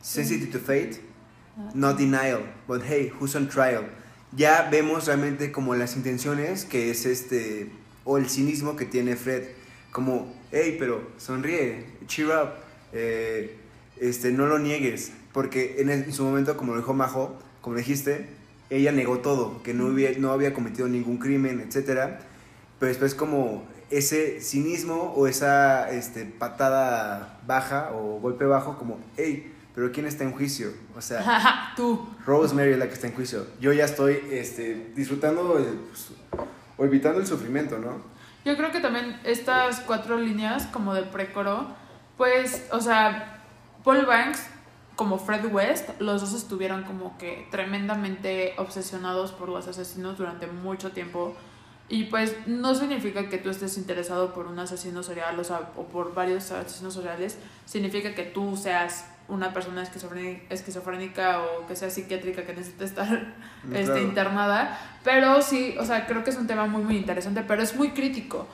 Sensitive 0.00 0.52
to 0.52 0.58
fate, 0.58 1.00
not 1.72 1.96
denial, 1.96 2.42
but 2.66 2.82
hey, 2.82 3.10
who's 3.18 3.34
on 3.34 3.48
trial? 3.48 3.84
Ya 4.32 4.68
vemos 4.70 5.06
realmente 5.06 5.52
como 5.52 5.74
las 5.74 5.96
intenciones 5.96 6.64
que 6.64 6.90
es 6.90 7.06
este, 7.06 7.70
o 8.04 8.18
el 8.18 8.28
cinismo 8.28 8.76
que 8.76 8.84
tiene 8.84 9.16
Fred. 9.16 9.44
Como 9.92 10.32
hey, 10.52 10.76
pero 10.78 11.02
sonríe, 11.18 11.84
cheer 12.06 12.28
up, 12.28 12.50
eh, 12.92 13.56
este, 14.00 14.32
no 14.32 14.46
lo 14.46 14.58
niegues. 14.58 15.12
Porque 15.32 15.76
en, 15.78 15.88
el- 15.90 16.04
en 16.04 16.12
su 16.12 16.24
momento, 16.24 16.56
como 16.56 16.72
lo 16.74 16.78
dijo 16.80 16.94
Majo, 16.94 17.38
como 17.60 17.76
dijiste, 17.76 18.28
ella 18.70 18.92
negó 18.92 19.18
todo, 19.18 19.62
que 19.62 19.74
no 19.74 19.86
había, 19.86 20.10
no 20.18 20.30
había 20.32 20.52
cometido 20.54 20.88
ningún 20.88 21.18
crimen, 21.18 21.60
etc. 21.60 22.14
Pero 22.78 22.88
después 22.88 23.14
como 23.14 23.66
ese 23.90 24.40
cinismo 24.40 25.12
o 25.16 25.26
esa 25.28 25.90
este, 25.90 26.24
patada 26.24 27.40
baja 27.46 27.90
o 27.94 28.18
golpe 28.20 28.44
bajo, 28.44 28.78
como, 28.78 28.98
hey, 29.16 29.52
pero 29.74 29.90
¿quién 29.92 30.06
está 30.06 30.24
en 30.24 30.32
juicio? 30.32 30.68
O 30.96 31.00
sea, 31.00 31.72
Tú. 31.76 32.08
Rosemary 32.26 32.72
es 32.72 32.78
la 32.78 32.86
que 32.88 32.94
está 32.94 33.06
en 33.08 33.14
juicio. 33.14 33.46
Yo 33.60 33.72
ya 33.72 33.84
estoy 33.84 34.18
este, 34.30 34.92
disfrutando 34.94 35.58
el, 35.58 35.64
pues, 35.64 36.08
o 36.76 36.84
evitando 36.84 37.20
el 37.20 37.26
sufrimiento, 37.26 37.78
¿no? 37.78 38.02
Yo 38.44 38.56
creo 38.56 38.70
que 38.70 38.80
también 38.80 39.18
estas 39.24 39.80
cuatro 39.80 40.18
líneas 40.18 40.66
como 40.66 40.94
de 40.94 41.02
precoro, 41.02 41.68
pues, 42.16 42.68
o 42.72 42.80
sea, 42.80 43.42
Paul 43.82 44.04
Banks 44.06 44.48
como 44.96 45.18
Fred 45.18 45.52
West, 45.52 45.90
los 45.98 46.20
dos 46.20 46.34
estuvieron 46.34 46.84
como 46.84 47.18
que 47.18 47.48
tremendamente 47.50 48.54
obsesionados 48.58 49.32
por 49.32 49.48
los 49.48 49.66
asesinos 49.66 50.18
durante 50.18 50.46
mucho 50.46 50.92
tiempo. 50.92 51.34
Y 51.88 52.04
pues 52.04 52.34
no 52.46 52.74
significa 52.74 53.28
que 53.28 53.38
tú 53.38 53.50
estés 53.50 53.76
interesado 53.76 54.32
por 54.32 54.46
un 54.46 54.58
asesino 54.58 55.02
serial 55.02 55.38
o, 55.38 55.44
sea, 55.44 55.70
o 55.76 55.84
por 55.84 56.14
varios 56.14 56.50
asesinos 56.50 56.94
seriales, 56.94 57.38
significa 57.66 58.14
que 58.14 58.22
tú 58.22 58.56
seas 58.56 59.06
una 59.28 59.52
persona 59.52 59.82
esquizofrénica, 59.82 60.42
esquizofrénica 60.54 61.40
o 61.42 61.66
que 61.66 61.76
sea 61.76 61.88
psiquiátrica 61.90 62.44
que 62.44 62.54
necesite 62.54 62.84
estar 62.84 63.34
este, 63.72 63.84
Claro. 63.84 64.00
internada. 64.02 64.78
Pero 65.02 65.40
sí, 65.42 65.74
o 65.78 65.84
sea, 65.84 66.06
creo 66.06 66.24
que 66.24 66.30
es 66.30 66.36
un 66.36 66.46
tema 66.46 66.66
muy, 66.66 66.82
muy 66.82 66.96
interesante, 66.96 67.42
pero 67.46 67.62
es 67.62 67.74
muy 67.74 67.90
crítico. 67.90 68.46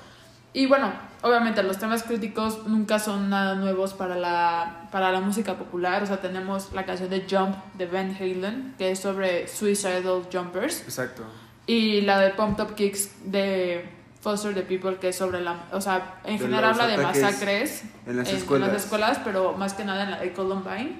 Y 0.52 0.66
bueno, 0.66 0.92
obviamente 1.22 1.62
los 1.62 1.78
temas 1.78 2.02
críticos 2.02 2.66
nunca 2.66 2.98
son 2.98 3.30
nada 3.30 3.54
nuevos 3.54 3.94
para 3.94 4.16
la, 4.16 4.88
para 4.90 5.12
la 5.12 5.20
música 5.20 5.54
popular. 5.54 6.02
O 6.02 6.06
sea, 6.06 6.20
tenemos 6.20 6.72
la 6.72 6.84
canción 6.84 7.08
de 7.08 7.24
Jump 7.30 7.54
de 7.74 7.86
Van 7.86 8.16
Halen, 8.18 8.74
que 8.76 8.90
es 8.90 8.98
sobre 8.98 9.46
suicidal 9.46 10.02
jumpers. 10.32 10.80
Exacto. 10.82 11.22
Y 11.66 12.00
la 12.00 12.18
de 12.18 12.30
Pump 12.30 12.58
Up 12.58 12.74
Kicks 12.74 13.30
de 13.30 13.88
Foster 14.20 14.54
the 14.54 14.62
People, 14.62 14.96
que 14.96 15.08
es 15.08 15.16
sobre 15.16 15.40
la... 15.40 15.64
O 15.72 15.80
sea, 15.80 16.20
en 16.24 16.38
De 16.38 16.44
general 16.44 16.64
habla 16.72 16.86
de 16.86 16.98
masacres 16.98 17.82
En 18.06 18.16
las 18.16 18.28
en, 18.28 18.36
escuelas. 18.36 18.68
en 18.68 18.74
las 18.74 18.84
escuelas, 18.84 19.20
pero 19.24 19.54
más 19.54 19.74
que 19.74 19.84
nada 19.84 20.04
en 20.04 20.10
la 20.10 20.20
de 20.20 20.32
Columbine. 20.32 20.96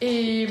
Y 0.00 0.46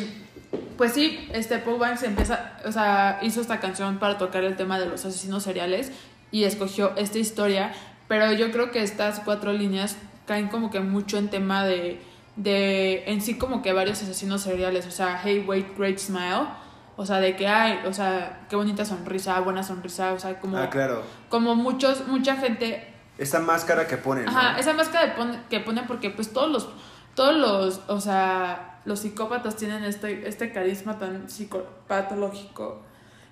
pues 0.77 0.93
sí, 0.93 1.27
este 1.33 1.57
Paul 1.59 1.79
Banks 1.79 2.03
empieza, 2.03 2.57
o 2.65 2.71
sea, 2.71 3.19
hizo 3.21 3.41
esta 3.41 3.59
canción 3.59 3.99
para 3.99 4.17
tocar 4.17 4.43
el 4.43 4.55
tema 4.55 4.79
de 4.79 4.85
los 4.85 5.03
asesinos 5.05 5.43
seriales 5.43 5.91
y 6.31 6.45
escogió 6.45 6.95
esta 6.95 7.17
historia, 7.17 7.73
pero 8.07 8.31
yo 8.33 8.51
creo 8.51 8.71
que 8.71 8.81
estas 8.81 9.19
cuatro 9.19 9.51
líneas 9.51 9.97
caen 10.25 10.47
como 10.47 10.69
que 10.69 10.79
mucho 10.79 11.17
en 11.17 11.29
tema 11.29 11.65
de, 11.65 11.99
de 12.35 13.03
en 13.07 13.21
sí 13.21 13.37
como 13.37 13.61
que 13.61 13.73
varios 13.73 14.01
asesinos 14.01 14.41
seriales, 14.41 14.87
o 14.87 14.91
sea, 14.91 15.19
hey, 15.23 15.43
wait, 15.45 15.77
great 15.77 15.97
smile. 15.97 16.47
O 17.01 17.05
sea, 17.05 17.21
de 17.21 17.37
que 17.37 17.47
hay, 17.47 17.79
o 17.85 17.93
sea, 17.93 18.41
qué 18.49 18.57
bonita 18.57 18.83
sonrisa, 18.83 19.39
buena 19.39 19.63
sonrisa, 19.63 20.11
o 20.11 20.19
sea, 20.19 20.37
como, 20.41 20.57
Ah, 20.57 20.69
claro. 20.69 21.01
como 21.29 21.55
muchos, 21.55 22.05
mucha 22.07 22.35
gente 22.35 22.85
Esa 23.17 23.39
máscara 23.39 23.87
que 23.87 23.95
ponen. 23.95 24.25
¿no? 24.25 24.31
Ajá, 24.31 24.59
esa 24.59 24.73
máscara 24.73 25.15
que 25.49 25.59
ponen 25.61 25.87
porque 25.87 26.09
pues 26.09 26.33
todos 26.33 26.51
los, 26.51 26.67
todos 27.15 27.37
los, 27.37 27.81
o 27.87 28.01
sea, 28.01 28.81
los 28.83 28.99
psicópatas 28.99 29.55
tienen 29.55 29.85
este, 29.85 30.27
este 30.27 30.51
carisma 30.51 30.97
tan 30.99 31.29
psicopatológico 31.29 32.81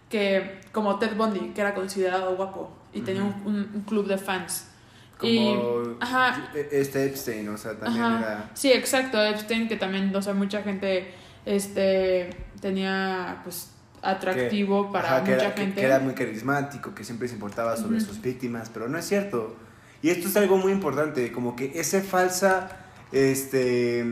que 0.09 0.61
como 0.71 0.97
Ted 0.99 1.15
Bundy, 1.17 1.49
que 1.53 1.59
era 1.61 1.73
considerado 1.75 2.35
guapo 2.37 2.71
y 2.93 3.01
tenía 3.01 3.23
un, 3.23 3.33
un- 3.45 3.71
un 3.75 3.81
club 3.81 4.07
de 4.07 4.17
fans. 4.17 4.69
Como 5.17 5.29
y, 5.31 5.97
ajá, 5.99 6.49
este 6.71 7.05
Epstein, 7.07 7.49
o 7.49 7.57
sea, 7.57 7.73
también 7.77 8.03
Ajá. 8.05 8.17
era. 8.19 8.49
Sí, 8.53 8.71
exacto, 8.71 9.21
Epstein, 9.21 9.67
que 9.67 9.75
también, 9.75 10.15
o 10.15 10.21
sea, 10.21 10.33
mucha 10.33 10.61
gente 10.61 11.13
este 11.45 12.29
tenía 12.59 13.41
pues 13.43 13.71
atractivo 14.01 14.87
que- 14.87 14.93
para 14.93 15.07
ajá, 15.17 15.23
que 15.23 15.31
mucha 15.31 15.45
era, 15.45 15.55
que- 15.55 15.61
gente. 15.61 15.79
Que, 15.81 15.85
era 15.87 15.99
muy 15.99 16.13
carismático, 16.13 16.93
que 16.95 17.03
siempre 17.03 17.27
se 17.27 17.33
importaba 17.35 17.75
sobre 17.77 17.97
Ujú. 17.97 18.05
sus 18.07 18.21
víctimas, 18.21 18.69
pero 18.73 18.87
no 18.87 18.97
es 18.97 19.05
cierto. 19.07 19.55
Y 20.01 20.09
esto 20.09 20.27
es 20.27 20.37
algo 20.37 20.57
muy 20.57 20.71
importante, 20.71 21.31
como 21.31 21.55
que 21.55 21.79
esa 21.79 22.01
falsa 22.01 22.69
este, 23.11 24.05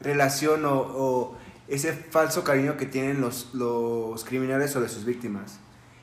relación 0.00 0.64
o, 0.64 0.74
o 0.80 1.38
ese 1.68 1.92
falso 1.92 2.44
cariño 2.44 2.76
que 2.76 2.86
tienen 2.86 3.20
los, 3.20 3.52
los 3.54 4.24
criminales 4.24 4.70
sobre 4.70 4.88
sus 4.88 5.04
víctimas. 5.04 5.58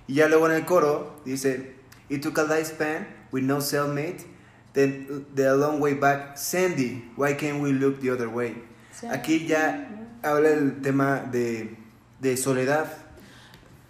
Y 0.07 0.15
ya 0.15 0.27
luego 0.27 0.47
en 0.49 0.55
el 0.55 0.65
coro 0.65 1.21
dice, 1.25 1.75
It 2.09 2.21
took 2.21 2.37
a 2.39 2.43
lifespan 2.43 3.07
with 3.31 3.43
no 3.43 3.61
cellmate, 3.61 4.25
then 4.73 5.25
the 5.33 5.55
long 5.55 5.79
way 5.81 5.93
back, 5.93 6.37
Sandy, 6.37 7.09
why 7.15 7.35
can't 7.35 7.61
we 7.61 7.71
look 7.71 8.01
the 8.01 8.11
other 8.11 8.27
way? 8.27 8.61
Aquí 9.09 9.47
ya 9.47 9.87
habla 10.21 10.49
el 10.49 10.81
tema 10.81 11.19
de, 11.31 11.77
de 12.21 12.37
soledad. 12.37 12.85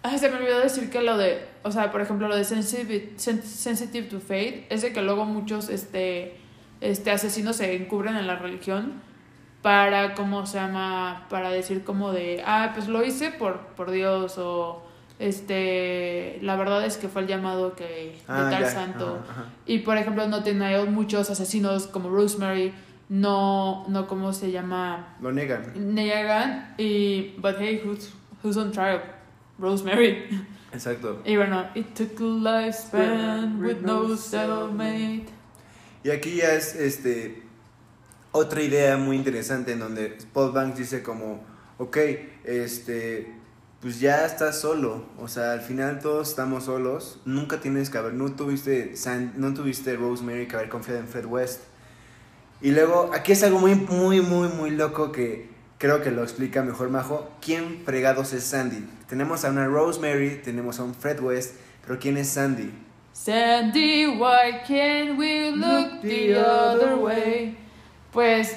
Ay, 0.02 0.18
se 0.18 0.28
me 0.28 0.36
olvidó 0.38 0.58
decir 0.58 0.90
que 0.90 1.00
lo 1.00 1.16
de, 1.16 1.46
o 1.62 1.70
sea, 1.70 1.92
por 1.92 2.00
ejemplo, 2.00 2.26
lo 2.26 2.34
de 2.34 2.42
sensitive, 2.44 3.12
sen- 3.16 3.42
sensitive 3.42 4.08
to 4.08 4.18
Fate, 4.20 4.66
es 4.68 4.82
de 4.82 4.92
que 4.92 5.00
luego 5.02 5.24
muchos 5.24 5.68
este, 5.68 6.36
este, 6.80 7.10
asesinos 7.12 7.56
se 7.56 7.76
encubren 7.76 8.16
en 8.16 8.26
la 8.26 8.34
religión 8.36 8.94
para, 9.62 10.14
¿cómo 10.14 10.44
se 10.44 10.58
llama? 10.58 11.26
Para 11.30 11.50
decir 11.50 11.84
como 11.84 12.10
de, 12.10 12.42
ah, 12.44 12.72
pues 12.74 12.88
lo 12.88 13.04
hice 13.04 13.30
por, 13.30 13.60
por 13.76 13.92
Dios 13.92 14.38
o, 14.38 14.82
este, 15.20 16.38
la 16.42 16.56
verdad 16.56 16.84
es 16.84 16.96
que 16.96 17.06
fue 17.08 17.22
el 17.22 17.28
llamado 17.28 17.76
que, 17.76 17.84
de 17.84 18.18
Ah, 18.26 18.48
tal 18.50 18.62
ya, 18.62 18.70
santo. 18.70 19.20
ajá, 19.22 19.42
ajá. 19.42 19.50
Y 19.66 19.78
por 19.80 19.96
ejemplo, 19.98 20.26
no 20.26 20.42
tiene 20.42 20.82
muchos 20.86 21.30
asesinos 21.30 21.86
como 21.86 22.08
Rosemary, 22.08 22.72
no, 23.08 23.84
no, 23.88 24.08
¿cómo 24.08 24.32
se 24.32 24.50
llama? 24.50 25.14
Lo 25.20 25.30
niegan. 25.32 25.94
Niegan 25.94 26.74
y, 26.78 27.34
but 27.38 27.54
hey, 27.60 27.82
who's, 27.84 28.10
who's 28.42 28.56
on 28.56 28.70
trial? 28.72 29.00
Rosemary. 29.58 30.28
Exacto. 30.72 31.20
Y 31.26 31.36
bueno, 31.36 31.66
it 31.74 31.94
took 31.94 32.18
a 32.20 32.24
lifespan 32.24 33.60
with 33.60 33.82
no 33.82 34.16
cellmate. 34.16 35.26
Y 36.04 36.10
aquí 36.10 36.36
ya 36.36 36.54
es 36.54 36.74
este 36.74 37.42
otra 38.32 38.62
idea 38.62 38.96
muy 38.96 39.16
interesante 39.16 39.72
en 39.72 39.78
donde 39.80 40.16
Paul 40.32 40.52
Banks 40.52 40.78
dice 40.78 41.02
como, 41.02 41.44
ok, 41.78 41.96
este, 42.44 43.30
pues 43.80 44.00
ya 44.00 44.24
estás 44.24 44.58
solo, 44.58 45.04
o 45.18 45.28
sea, 45.28 45.52
al 45.52 45.60
final 45.60 46.00
todos 46.00 46.30
estamos 46.30 46.64
solos, 46.64 47.20
nunca 47.26 47.60
tienes 47.60 47.90
que 47.90 47.98
haber, 47.98 48.14
no 48.14 48.32
tuviste, 48.32 48.96
San- 48.96 49.34
no 49.36 49.52
tuviste 49.52 49.94
Rosemary 49.96 50.48
que 50.48 50.56
haber 50.56 50.70
confiado 50.70 51.00
en 51.00 51.08
Fred 51.08 51.26
West. 51.26 51.60
Y 52.62 52.70
luego, 52.70 53.10
aquí 53.12 53.32
es 53.32 53.42
algo 53.42 53.58
muy, 53.58 53.74
muy, 53.74 54.22
muy, 54.22 54.48
muy 54.48 54.70
loco 54.70 55.12
que 55.12 55.50
creo 55.82 56.00
que 56.00 56.12
lo 56.12 56.22
explica 56.22 56.62
mejor 56.62 56.90
Majo. 56.90 57.28
¿Quién 57.40 57.82
fregados 57.84 58.32
es 58.32 58.44
Sandy? 58.44 58.86
Tenemos 59.08 59.44
a 59.44 59.50
una 59.50 59.66
Rosemary, 59.66 60.40
tenemos 60.44 60.78
a 60.78 60.84
un 60.84 60.94
Fred 60.94 61.18
West, 61.18 61.56
pero 61.84 61.98
¿quién 61.98 62.16
es 62.16 62.28
Sandy? 62.28 62.72
Sandy, 63.12 64.06
why 64.06 64.60
can't 64.64 65.18
we 65.18 65.50
look 65.50 66.00
the 66.02 66.38
other 66.38 66.94
way? 66.94 67.58
Pues, 68.12 68.56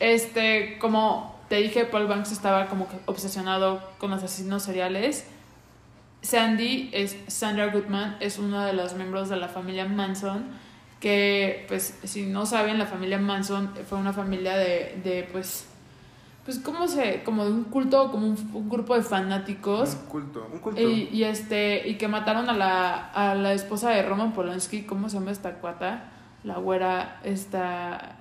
este, 0.00 0.76
como 0.78 1.40
te 1.48 1.56
dije, 1.56 1.86
Paul 1.86 2.06
Banks 2.06 2.30
estaba 2.30 2.66
como 2.66 2.90
que 2.90 2.96
obsesionado 3.06 3.82
con 3.96 4.10
los 4.10 4.22
asesinos 4.22 4.62
seriales. 4.62 5.24
Sandy 6.20 6.90
es 6.92 7.16
Sandra 7.28 7.68
Goodman, 7.68 8.18
es 8.20 8.38
una 8.38 8.66
de 8.66 8.74
los 8.74 8.92
miembros 8.92 9.30
de 9.30 9.36
la 9.36 9.48
familia 9.48 9.86
Manson, 9.86 10.44
que 11.00 11.64
pues 11.68 11.94
si 12.04 12.26
no 12.26 12.44
saben, 12.44 12.78
la 12.78 12.84
familia 12.84 13.16
Manson 13.16 13.72
fue 13.88 13.96
una 13.96 14.12
familia 14.12 14.58
de, 14.58 15.00
de 15.02 15.26
pues, 15.32 15.64
pues 16.44 16.58
como 16.58 16.88
se, 16.88 17.22
como 17.22 17.44
de 17.44 17.52
un 17.52 17.64
culto, 17.64 18.10
como 18.10 18.26
un, 18.26 18.50
un 18.54 18.68
grupo 18.68 18.94
de 18.96 19.02
fanáticos 19.02 19.94
Un 19.94 20.06
culto, 20.08 20.48
un 20.52 20.58
culto. 20.58 20.80
y, 20.80 21.08
y 21.12 21.24
este 21.24 21.86
y 21.88 21.96
que 21.96 22.08
mataron 22.08 22.48
a 22.48 22.52
la, 22.54 23.06
a 23.08 23.34
la 23.34 23.52
esposa 23.52 23.90
de 23.90 24.02
Roman 24.02 24.32
Polanski, 24.32 24.82
¿cómo 24.82 25.08
se 25.08 25.18
llama 25.18 25.30
esta 25.30 25.54
cuata? 25.54 26.04
La 26.42 26.54
güera, 26.58 27.20
esta 27.22 28.16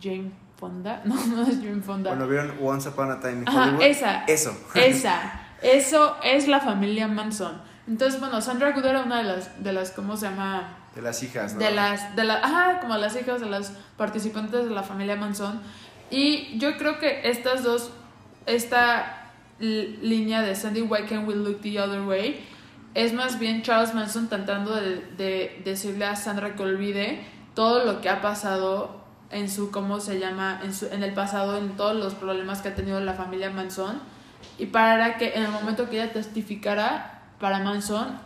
Jane 0.00 0.32
Fonda. 0.56 1.02
No, 1.04 1.14
no 1.14 1.42
es 1.42 1.58
Jane 1.58 1.82
Fonda. 1.82 2.10
Bueno, 2.10 2.28
¿vieron 2.28 2.52
Once 2.62 2.88
Upon 2.88 3.10
a 3.10 3.20
Time 3.20 3.42
in 3.42 3.48
Ajá, 3.48 3.76
esa. 3.80 4.24
Eso. 4.24 4.56
Esa. 4.74 5.40
Eso 5.62 6.16
es 6.24 6.48
la 6.48 6.60
familia 6.60 7.06
Manson. 7.06 7.60
Entonces, 7.86 8.18
bueno, 8.20 8.40
Sandra 8.40 8.72
Good 8.72 8.84
era 8.84 9.02
una 9.02 9.18
de 9.18 9.24
las, 9.24 9.62
de 9.62 9.72
las, 9.72 9.90
¿cómo 9.92 10.16
se 10.16 10.26
llama? 10.26 10.76
De 10.94 11.02
las 11.02 11.22
hijas, 11.22 11.54
¿no? 11.54 11.60
De 11.60 11.70
las, 11.70 12.14
de 12.16 12.24
la, 12.24 12.34
ajá, 12.34 12.80
como 12.80 12.96
las 12.96 13.14
hijas 13.20 13.40
de 13.40 13.46
las 13.46 13.72
participantes 13.96 14.64
de 14.64 14.70
la 14.70 14.82
familia 14.82 15.16
Manson. 15.16 15.60
Y 16.12 16.58
yo 16.58 16.76
creo 16.76 16.98
que 16.98 17.28
estas 17.28 17.64
dos, 17.64 17.90
esta 18.44 19.30
línea 19.58 20.42
de 20.42 20.54
Sandy, 20.54 20.82
Why 20.82 21.04
Can't 21.08 21.26
We 21.26 21.34
Look 21.34 21.62
the 21.62 21.80
Other 21.80 22.02
Way, 22.02 22.44
es 22.92 23.14
más 23.14 23.38
bien 23.38 23.62
Charles 23.62 23.94
Manson 23.94 24.28
tratando 24.28 24.76
de, 24.76 24.96
de 25.16 25.62
decirle 25.64 26.04
a 26.04 26.14
Sandra 26.14 26.54
que 26.54 26.62
olvide 26.62 27.24
todo 27.54 27.84
lo 27.86 28.02
que 28.02 28.10
ha 28.10 28.20
pasado 28.20 29.00
en 29.30 29.48
su, 29.48 29.70
¿cómo 29.70 30.00
se 30.00 30.18
llama? 30.18 30.60
En, 30.62 30.74
su, 30.74 30.86
en 30.88 31.02
el 31.02 31.14
pasado, 31.14 31.56
en 31.56 31.76
todos 31.76 31.96
los 31.96 32.14
problemas 32.14 32.60
que 32.60 32.68
ha 32.68 32.74
tenido 32.74 33.00
la 33.00 33.14
familia 33.14 33.50
Manson. 33.50 33.98
Y 34.58 34.66
para 34.66 35.16
que 35.16 35.32
en 35.34 35.44
el 35.44 35.50
momento 35.50 35.88
que 35.88 36.02
ella 36.02 36.12
testificara 36.12 37.22
para 37.40 37.60
Manson, 37.60 38.18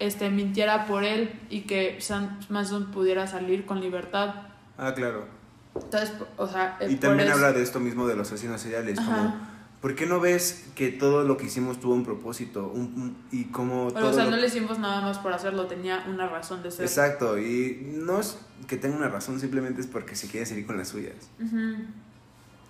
este, 0.00 0.30
mintiera 0.30 0.86
por 0.86 1.04
él 1.04 1.38
y 1.48 1.60
que 1.60 2.00
Sam 2.00 2.40
Manson 2.48 2.90
pudiera 2.90 3.28
salir 3.28 3.66
con 3.66 3.80
libertad. 3.80 4.34
Ah, 4.76 4.92
claro. 4.94 5.39
Entonces, 5.74 6.12
o 6.36 6.46
sea, 6.46 6.76
eh, 6.80 6.88
Y 6.90 6.96
también 6.96 7.28
eso- 7.28 7.36
habla 7.36 7.52
de 7.52 7.62
esto 7.62 7.80
mismo 7.80 8.06
de 8.06 8.16
los 8.16 8.28
asesinos 8.32 8.60
seriales, 8.60 8.98
como, 8.98 9.10
Ajá. 9.12 9.34
¿por 9.80 9.94
qué 9.94 10.06
no 10.06 10.18
ves 10.20 10.64
que 10.74 10.90
todo 10.90 11.22
lo 11.24 11.36
que 11.36 11.46
hicimos 11.46 11.78
tuvo 11.80 11.94
un 11.94 12.04
propósito? 12.04 12.68
Un, 12.74 12.80
un- 12.82 13.16
y 13.30 13.44
como 13.46 13.88
Pero, 13.88 14.00
todo 14.00 14.10
o 14.10 14.14
sea, 14.14 14.24
lo- 14.24 14.32
no 14.32 14.36
le 14.38 14.46
hicimos 14.48 14.78
nada 14.78 15.00
más 15.00 15.18
por 15.18 15.32
hacerlo, 15.32 15.66
tenía 15.66 16.04
una 16.08 16.28
razón 16.28 16.62
de 16.62 16.70
ser. 16.70 16.84
Exacto, 16.84 17.38
y 17.38 17.88
no 17.94 18.20
es 18.20 18.38
que 18.66 18.76
tenga 18.76 18.96
una 18.96 19.08
razón, 19.08 19.38
simplemente 19.40 19.80
es 19.80 19.86
porque 19.86 20.16
se 20.16 20.26
quiere 20.28 20.44
seguir 20.46 20.66
con 20.66 20.76
las 20.76 20.88
suyas. 20.88 21.14
Ujú. 21.40 21.76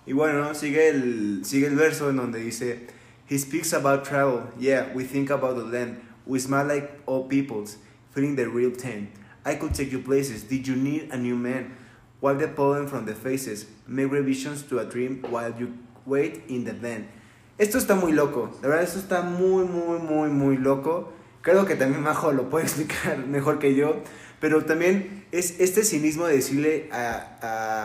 Y 0.05 0.13
bueno, 0.13 0.53
sigue 0.55 0.89
el, 0.89 1.41
sigue 1.43 1.67
el 1.67 1.75
verso 1.75 2.09
en 2.09 2.17
donde 2.17 2.39
dice, 2.39 2.87
He 3.29 3.37
speaks 3.39 3.73
about 3.73 4.03
travel, 4.03 4.41
yeah, 4.59 4.91
we 4.93 5.05
think 5.05 5.31
about 5.31 5.55
the 5.57 5.63
land, 5.65 5.99
we 6.25 6.37
smile 6.39 6.67
like 6.67 6.89
all 7.05 7.27
peoples, 7.29 7.77
feeling 8.13 8.35
the 8.35 8.45
real 8.45 8.73
ten. 8.73 9.09
I 9.45 9.55
could 9.57 9.71
take 9.73 9.89
you 9.89 10.03
places, 10.03 10.47
did 10.49 10.63
you 10.65 10.75
need 10.75 11.09
a 11.11 11.17
new 11.17 11.35
man? 11.37 11.75
Wipe 12.21 12.39
the 12.39 12.47
pollen 12.47 12.87
from 12.87 13.05
the 13.05 13.13
faces, 13.15 13.65
make 13.87 14.11
revisions 14.11 14.63
to 14.67 14.79
a 14.79 14.85
dream 14.85 15.21
while 15.31 15.51
you 15.59 15.69
wait 16.05 16.43
in 16.49 16.63
the 16.65 16.71
van. 16.73 17.07
Esto 17.57 17.77
está 17.77 17.95
muy 17.95 18.11
loco, 18.11 18.55
de 18.61 18.67
verdad, 18.67 18.83
esto 18.83 18.99
está 18.99 19.21
muy, 19.23 19.65
muy, 19.65 19.99
muy, 19.99 20.29
muy 20.29 20.57
loco. 20.57 21.11
Creo 21.41 21.65
que 21.65 21.75
también 21.75 22.01
Majo 22.03 22.31
lo 22.31 22.49
puede 22.49 22.65
explicar 22.67 23.17
mejor 23.27 23.57
que 23.59 23.73
yo, 23.75 24.01
pero 24.39 24.63
también 24.65 25.25
es 25.31 25.59
este 25.59 25.83
cinismo 25.83 26.25
de 26.27 26.35
decirle 26.35 26.89
a, 26.91 27.37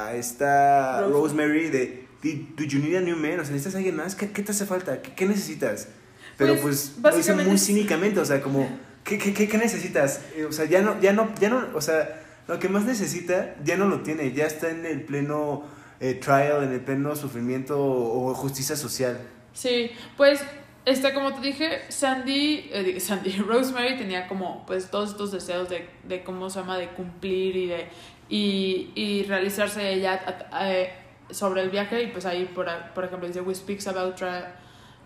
a 0.09 0.14
esta 0.16 1.00
Rose. 1.02 1.12
Rosemary 1.12 1.69
de, 1.71 2.07
"Did- 2.23 2.55
do 2.57 2.64
you 2.64 2.78
need 2.81 2.97
a 2.97 3.00
new 3.00 3.16
man? 3.16 3.40
O 3.40 3.45
sea, 3.45 3.52
¿necesitas 3.52 3.75
a 3.75 3.78
alguien 3.78 3.97
más? 3.97 4.14
¿Qué, 4.14 4.31
qué 4.31 4.43
te 4.43 4.52
hace 4.52 4.66
falta? 4.66 5.00
¿Qué, 5.00 5.14
qué 5.14 5.26
necesitas? 5.26 5.88
Pero 6.37 6.55
Pues, 6.61 6.62
pues, 6.62 7.14
lo 7.14 7.19
dice 7.19 7.33
básicamente 7.33 7.49
muy 7.50 7.59
cínicamente, 7.59 8.21
o 8.21 8.25
sea, 8.26 8.43
como, 8.43 8.69
¿qué, 9.05 9.16
qué, 9.19 9.33
qué, 9.33 9.49
qué 9.49 9.57
necesitas? 9.59 10.21
Eh, 10.37 10.45
O 10.45 10.52
sea, 10.52 10.66
ya 10.66 10.83
no, 10.83 11.00
ya 11.00 11.12
no, 11.14 11.35
ya 11.40 11.49
no, 11.49 11.66
o 11.75 11.81
sea, 11.81 12.23
lo 12.49 12.59
que 12.59 12.69
más 12.69 12.85
necesita 12.85 13.55
ya 13.65 13.76
no 13.76 13.87
lo 13.87 14.00
tiene, 14.00 14.33
ya 14.33 14.47
está 14.47 14.71
en 14.71 14.87
el 14.87 15.03
pleno 15.03 15.65
eh, 16.00 16.15
trial, 16.15 16.62
en 16.65 16.73
el 16.73 16.81
pleno 16.81 17.17
sufrimiento 17.17 17.76
o, 17.79 18.35
justicia 18.35 18.76
social. 18.76 19.19
Sí, 19.53 19.91
pues, 20.17 20.41
este, 20.85 21.12
como 21.15 21.35
te 21.35 21.41
dije, 21.41 21.81
Sandy, 21.88 22.69
eh, 22.73 23.00
Sandy, 23.00 23.33
Rosemary 23.38 23.97
tenía 23.97 24.29
como, 24.29 24.65
pues, 24.67 24.91
todos 24.91 25.11
estos 25.11 25.33
deseos 25.33 25.69
de, 25.69 25.88
de 26.05 26.23
cómo 26.23 26.50
se 26.50 26.61
llama, 26.61 26.79
de 26.79 26.88
cumplir 26.91 27.57
y 27.57 27.67
de, 27.67 27.88
y, 28.29 28.93
y 28.95 29.23
realizarse 29.25 29.93
ella 29.93 30.21
a- 30.53 31.35
sobre 31.35 31.62
el 31.62 31.71
viaje, 31.71 32.05
y 32.05 32.07
pues 32.09 32.25
ahí, 32.25 32.45
por, 32.55 32.67
por 32.95 33.05
ejemplo, 33.05 33.26
dice, 33.26 33.41
we 33.41 33.53
speaks 33.53 33.88
about, 33.88 34.15
tra 34.15 34.55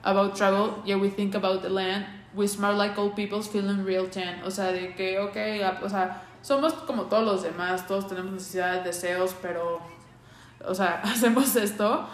about 0.03 0.35
travel, 0.35 0.83
yeah, 0.85 0.97
we 0.97 1.09
think 1.09 1.35
about 1.35 1.63
the 1.63 1.71
land, 1.71 2.05
we 2.35 2.47
smile 2.47 2.77
like 2.77 2.99
all 3.01 3.11
people's 3.15 3.49
feeling 3.49 3.85
real 3.87 4.07
tan, 4.11 4.43
o 4.45 4.51
sea, 4.51 4.71
de 4.71 4.95
que, 4.95 5.19
ok, 5.19 5.83
o 5.83 5.89
sea, 5.89 6.23
somos 6.43 6.73
como 6.73 7.05
todos 7.05 7.25
los 7.25 7.43
demás, 7.43 7.87
todos 7.87 8.09
tenemos 8.09 8.33
necesidades, 8.33 8.85
deseos, 8.85 9.35
pero, 9.41 9.81
o 10.67 10.75
sea, 10.75 11.01
hacemos 11.05 11.55
esto, 11.57 12.07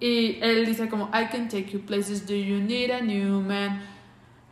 y 0.00 0.38
él 0.40 0.64
dice 0.64 0.88
como, 0.88 1.08
I 1.08 1.26
can 1.30 1.48
take 1.48 1.70
you 1.70 1.80
places, 1.80 2.26
do 2.26 2.34
you 2.34 2.58
need 2.58 2.90
a 2.90 3.00
new 3.00 3.40
man? 3.40 3.82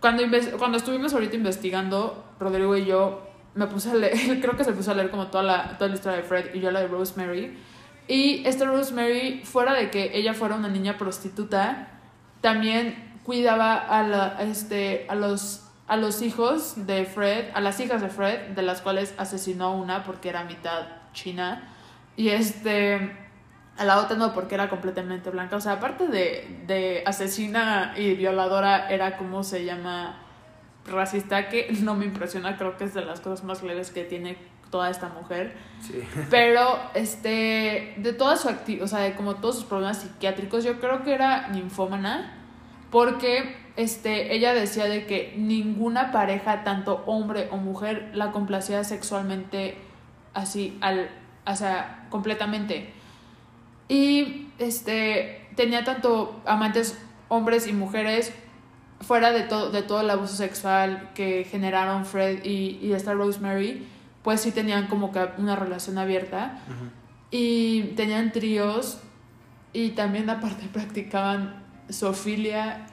Cuando, 0.00 0.22
cuando 0.58 0.76
estuvimos 0.76 1.14
ahorita 1.14 1.36
investigando, 1.36 2.24
Rodrigo 2.38 2.76
y 2.76 2.84
yo, 2.84 3.26
me 3.54 3.66
puse 3.66 3.90
a 3.90 3.94
leer, 3.94 4.40
creo 4.42 4.56
que 4.56 4.64
se 4.64 4.72
puso 4.72 4.90
a 4.90 4.94
leer 4.94 5.10
como 5.10 5.28
toda 5.28 5.42
la, 5.42 5.78
toda 5.78 5.88
la 5.88 5.96
historia 5.96 6.18
de 6.18 6.24
Fred 6.24 6.54
y 6.54 6.60
yo 6.60 6.70
la 6.70 6.80
de 6.80 6.88
Rosemary. 6.88 7.58
Y 8.06 8.46
esta 8.46 8.64
Rosemary, 8.64 9.42
fuera 9.44 9.74
de 9.74 9.90
que 9.90 10.16
ella 10.16 10.32
fuera 10.34 10.54
una 10.54 10.68
niña 10.68 10.96
prostituta, 10.96 11.88
también 12.40 13.20
cuidaba 13.24 13.74
a, 13.74 14.02
la, 14.02 14.42
este, 14.42 15.06
a, 15.08 15.14
los, 15.14 15.67
a 15.88 15.96
los 15.96 16.22
hijos 16.22 16.86
de 16.86 17.04
Fred, 17.04 17.46
a 17.54 17.60
las 17.60 17.80
hijas 17.80 18.00
de 18.00 18.08
Fred, 18.08 18.50
de 18.50 18.62
las 18.62 18.82
cuales 18.82 19.14
asesinó 19.18 19.74
una 19.74 20.04
porque 20.04 20.28
era 20.28 20.44
mitad 20.44 20.86
china. 21.12 21.68
Y 22.16 22.28
este 22.28 23.10
a 23.78 23.84
la 23.84 23.98
otra 24.00 24.16
no 24.16 24.34
porque 24.34 24.56
era 24.56 24.68
completamente 24.68 25.30
blanca. 25.30 25.56
O 25.56 25.60
sea, 25.60 25.74
aparte 25.74 26.08
de, 26.08 26.62
de 26.66 27.02
asesina 27.06 27.94
y 27.96 28.14
violadora, 28.14 28.88
era 28.90 29.16
como 29.16 29.44
se 29.44 29.64
llama 29.64 30.18
racista, 30.84 31.48
que 31.48 31.68
no 31.82 31.94
me 31.94 32.04
impresiona, 32.04 32.56
creo 32.56 32.76
que 32.76 32.84
es 32.84 32.94
de 32.94 33.04
las 33.04 33.20
cosas 33.20 33.44
más 33.44 33.62
leves 33.62 33.90
que 33.90 34.04
tiene 34.04 34.36
toda 34.70 34.90
esta 34.90 35.08
mujer. 35.08 35.56
Sí. 35.80 36.02
Pero, 36.30 36.78
este, 36.94 37.94
de 37.96 38.12
toda 38.12 38.36
su 38.36 38.48
actividad, 38.48 38.84
o 38.84 38.88
sea, 38.88 39.00
de 39.00 39.14
como 39.14 39.36
todos 39.36 39.56
sus 39.56 39.64
problemas 39.64 39.98
psiquiátricos, 39.98 40.64
yo 40.64 40.80
creo 40.80 41.02
que 41.04 41.14
era 41.14 41.48
ninfómana, 41.48 42.34
porque, 42.90 43.56
este, 43.78 44.34
ella 44.34 44.54
decía 44.54 44.86
de 44.86 45.06
que 45.06 45.32
ninguna 45.36 46.10
pareja, 46.10 46.64
tanto 46.64 47.04
hombre 47.06 47.46
o 47.52 47.58
mujer, 47.58 48.10
la 48.12 48.32
complacía 48.32 48.82
sexualmente 48.82 49.76
así, 50.34 50.76
al, 50.80 51.08
o 51.46 51.54
sea, 51.54 52.08
completamente. 52.10 52.92
Y, 53.88 54.48
este, 54.58 55.46
tenía 55.54 55.84
tanto 55.84 56.42
amantes 56.44 56.98
hombres 57.28 57.68
y 57.68 57.72
mujeres 57.72 58.32
fuera 59.00 59.30
de 59.30 59.42
todo, 59.44 59.70
de 59.70 59.82
todo 59.82 60.00
el 60.00 60.10
abuso 60.10 60.34
sexual 60.34 61.10
que 61.14 61.44
generaron 61.44 62.04
Fred 62.04 62.44
y, 62.44 62.80
y 62.82 62.94
esta 62.94 63.14
Rosemary, 63.14 63.86
pues 64.24 64.40
sí 64.40 64.50
tenían 64.50 64.88
como 64.88 65.12
que 65.12 65.24
una 65.38 65.54
relación 65.54 65.98
abierta 65.98 66.58
y 67.30 67.92
tenían 67.94 68.32
tríos 68.32 68.98
y 69.72 69.90
también 69.90 70.28
aparte 70.30 70.66
practicaban 70.72 71.62
zoofilia 71.92 72.87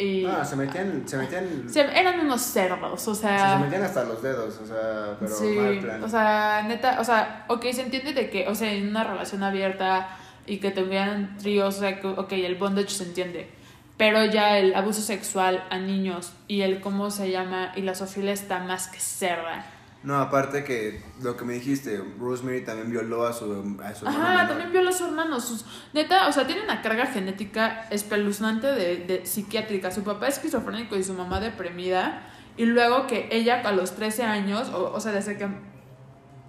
y 0.00 0.24
Ah, 0.26 0.44
se 0.44 0.56
metían, 0.56 1.02
se 1.06 1.16
metían, 1.18 1.68
se- 1.68 1.80
eran 1.98 2.20
unos 2.20 2.40
cerdos, 2.40 3.06
o 3.06 3.10
o 3.10 3.14
sea, 3.14 3.58
se 3.58 3.64
metían 3.64 3.82
hasta 3.82 4.04
los 4.04 4.22
dedos, 4.22 4.58
o 4.62 4.66
sea, 4.66 5.16
pero 5.20 5.34
sí, 5.36 5.44
mal 5.56 5.78
plan. 5.80 6.04
o 6.04 6.08
sea, 6.08 6.64
neta, 6.66 6.98
o 7.00 7.04
sea, 7.04 7.44
ok, 7.48 7.62
se 7.72 7.82
entiende 7.82 8.12
de 8.12 8.30
que, 8.30 8.48
o 8.48 8.54
sea, 8.54 8.72
en 8.72 8.88
una 8.88 9.04
relación 9.04 9.42
abierta 9.42 10.08
y 10.46 10.58
que 10.58 10.70
tuvieran 10.70 11.36
tríos, 11.38 11.76
o 11.76 11.80
sea, 11.80 12.00
que, 12.00 12.06
ok, 12.06 12.32
el 12.32 12.54
bondage 12.56 12.88
se 12.90 13.04
entiende, 13.04 13.50
pero 13.96 14.24
ya 14.24 14.58
el 14.58 14.74
abuso 14.74 15.02
sexual 15.02 15.62
a 15.70 15.78
niños 15.78 16.32
y 16.48 16.62
el 16.62 16.80
cómo 16.80 17.10
se 17.10 17.30
llama 17.30 17.72
y 17.76 17.82
la 17.82 17.94
zoofilia 17.94 18.32
está 18.32 18.58
más 18.60 18.88
que 18.88 18.98
cerda. 18.98 19.64
No, 20.02 20.18
aparte 20.18 20.64
que 20.64 21.02
lo 21.20 21.36
que 21.36 21.44
me 21.44 21.52
dijiste, 21.54 22.02
Rosemary 22.18 22.64
también 22.64 22.90
violó 22.90 23.26
a 23.26 23.34
su, 23.34 23.44
a 23.84 23.94
su 23.94 24.06
hermano 24.06 24.24
Ajá, 24.24 24.30
menor. 24.30 24.48
también 24.48 24.72
viola 24.72 24.90
a 24.90 24.92
su 24.94 25.04
hermano. 25.04 25.40
Sus, 25.40 25.66
neta, 25.92 26.26
o 26.28 26.32
sea, 26.32 26.46
tiene 26.46 26.62
una 26.62 26.80
carga 26.80 27.06
genética 27.06 27.86
espeluznante 27.90 28.68
de, 28.68 28.96
de 28.96 29.26
psiquiátrica. 29.26 29.90
Su 29.90 30.02
papá 30.02 30.28
es 30.28 30.36
esquizofrénico 30.36 30.96
y 30.96 31.04
su 31.04 31.12
mamá 31.12 31.38
deprimida. 31.40 32.22
Y 32.56 32.64
luego 32.64 33.06
que 33.06 33.28
ella 33.30 33.60
a 33.62 33.72
los 33.72 33.92
13 33.94 34.24
años, 34.24 34.70
o, 34.70 34.92
o 34.92 35.00
sea, 35.00 35.12
desde 35.12 35.36
que 35.36 35.48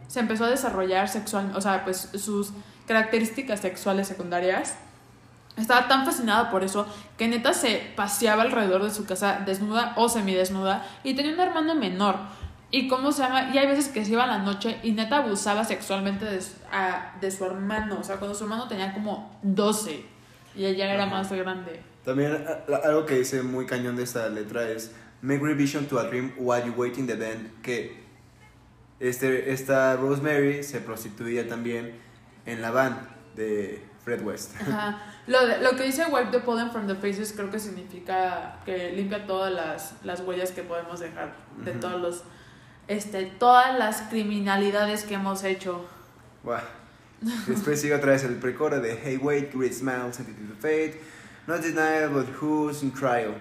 se 0.07 0.19
empezó 0.21 0.45
a 0.45 0.49
desarrollar 0.49 1.09
sexual, 1.09 1.51
o 1.53 1.59
sea, 1.61 1.83
pues 1.83 2.09
sus 2.15 2.51
características 2.87 3.59
sexuales 3.59 4.07
secundarias, 4.07 4.75
estaba 5.57 5.87
tan 5.87 6.05
fascinada 6.05 6.49
por 6.49 6.63
eso 6.63 6.87
que 7.17 7.27
neta 7.27 7.53
se 7.53 7.93
paseaba 7.95 8.43
alrededor 8.43 8.83
de 8.83 8.91
su 8.91 9.05
casa 9.05 9.41
desnuda 9.45 9.93
o 9.97 10.07
semidesnuda 10.07 10.85
y 11.03 11.13
tenía 11.13 11.33
un 11.33 11.39
hermano 11.39 11.75
menor. 11.75 12.15
Y 12.71 12.87
cómo 12.87 13.11
se 13.11 13.21
llama, 13.23 13.49
y 13.53 13.57
hay 13.57 13.67
veces 13.67 13.89
que 13.89 14.05
se 14.05 14.11
iba 14.13 14.23
a 14.23 14.27
la 14.27 14.37
noche 14.39 14.77
y 14.81 14.93
neta 14.93 15.17
abusaba 15.17 15.65
sexualmente 15.65 16.23
de, 16.25 16.39
a- 16.71 17.17
de 17.19 17.29
su 17.29 17.43
hermano. 17.45 17.97
O 17.99 18.03
sea, 18.03 18.15
cuando 18.17 18.33
su 18.33 18.45
hermano 18.45 18.67
tenía 18.69 18.93
como 18.93 19.37
12 19.43 20.05
y 20.55 20.65
ella 20.65 20.93
era 20.93 21.03
Ajá. 21.03 21.11
más 21.17 21.31
grande. 21.31 21.81
También 22.05 22.45
algo 22.83 23.05
que 23.05 23.15
dice 23.19 23.43
muy 23.43 23.65
cañón 23.65 23.95
de 23.95 24.03
esta 24.03 24.27
letra 24.29 24.69
es 24.69 24.91
Make 25.21 25.43
revision 25.43 25.85
to 25.85 25.99
a 25.99 26.03
dream 26.05 26.31
while 26.37 26.65
you 26.65 26.73
wait 26.75 26.97
in 26.97 27.05
the 27.07 27.15
band 27.15 27.61
que 27.61 28.01
este, 28.99 29.51
esta 29.51 29.95
Rosemary 29.97 30.63
se 30.63 30.79
prostituía 30.81 31.47
también 31.47 31.93
en 32.45 32.61
la 32.61 32.71
van 32.71 33.07
de 33.35 33.83
Fred 34.03 34.21
West. 34.23 34.55
Ajá. 34.61 34.99
Lo, 35.27 35.45
de- 35.45 35.61
lo 35.61 35.71
que 35.75 35.83
dice 35.83 36.05
wipe 36.05 36.31
the 36.31 36.39
pollen 36.39 36.71
from 36.71 36.87
the 36.87 36.95
faces 36.95 37.33
creo 37.33 37.51
que 37.51 37.59
significa 37.59 38.55
que 38.65 38.91
limpia 38.93 39.25
todas 39.27 39.51
las, 39.53 39.93
las 40.03 40.21
huellas 40.21 40.51
que 40.51 40.63
podemos 40.63 40.99
dejar 40.99 41.33
de 41.63 41.71
todos 41.73 42.01
los 42.01 42.23
este 42.87 43.25
todas 43.25 43.77
las 43.77 44.01
criminalidades 44.03 45.03
que 45.03 45.15
hemos 45.15 45.43
hecho. 45.43 45.85
Después 47.47 47.79
sigue 47.79 47.93
otra 47.93 48.11
vez 48.13 48.23
el 48.23 48.35
precoro 48.37 48.79
de 48.79 48.95
Hey 49.03 49.17
wait, 49.17 49.53
great 49.53 49.73
smile, 49.73 50.11
sensitive 50.11 50.47
to 50.49 50.55
fate, 50.59 50.95
not 51.47 51.61
denial 51.61 52.09
but 52.09 52.25
who's 52.41 52.81
in 52.81 52.91
trial. 52.91 53.35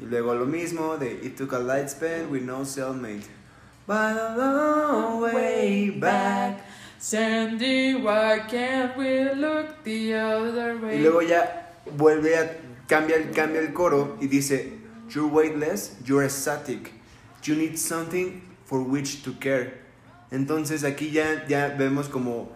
Y 0.00 0.06
luego 0.06 0.34
lo 0.34 0.46
mismo 0.46 0.96
de 0.96 1.12
It 1.22 1.36
took 1.36 1.52
a 1.52 1.58
light 1.58 1.88
span 1.90 2.30
with 2.30 2.42
no 2.42 2.64
cellmate. 2.64 3.26
But 3.86 4.16
a 4.16 4.34
long 4.36 5.20
way 5.22 5.90
back. 5.90 6.60
Sandy, 6.98 7.94
why 7.94 8.40
can't 8.48 8.96
we 8.96 9.32
look 9.34 9.82
the 9.84 10.14
other 10.14 10.76
way? 10.78 10.96
Y 10.96 11.02
luego 11.02 11.20
ya 11.22 11.72
vuelve 11.96 12.36
a 12.36 12.50
cambia, 12.88 13.16
el- 13.16 13.30
cambia 13.32 13.60
el 13.60 13.72
coro 13.72 14.16
y 14.20 14.26
dice 14.26 14.72
You're 15.10 15.28
weightless, 15.28 15.96
you're 16.04 16.24
ecstatic. 16.24 16.92
You 17.44 17.54
need 17.56 17.76
something 17.78 18.42
for 18.68 18.80
which 18.80 19.22
to 19.22 19.38
care. 19.40 19.80
Entonces 20.30 20.84
aquí 20.84 21.10
ya, 21.10 21.46
ya 21.48 21.68
vemos 21.68 22.08
como 22.08 22.52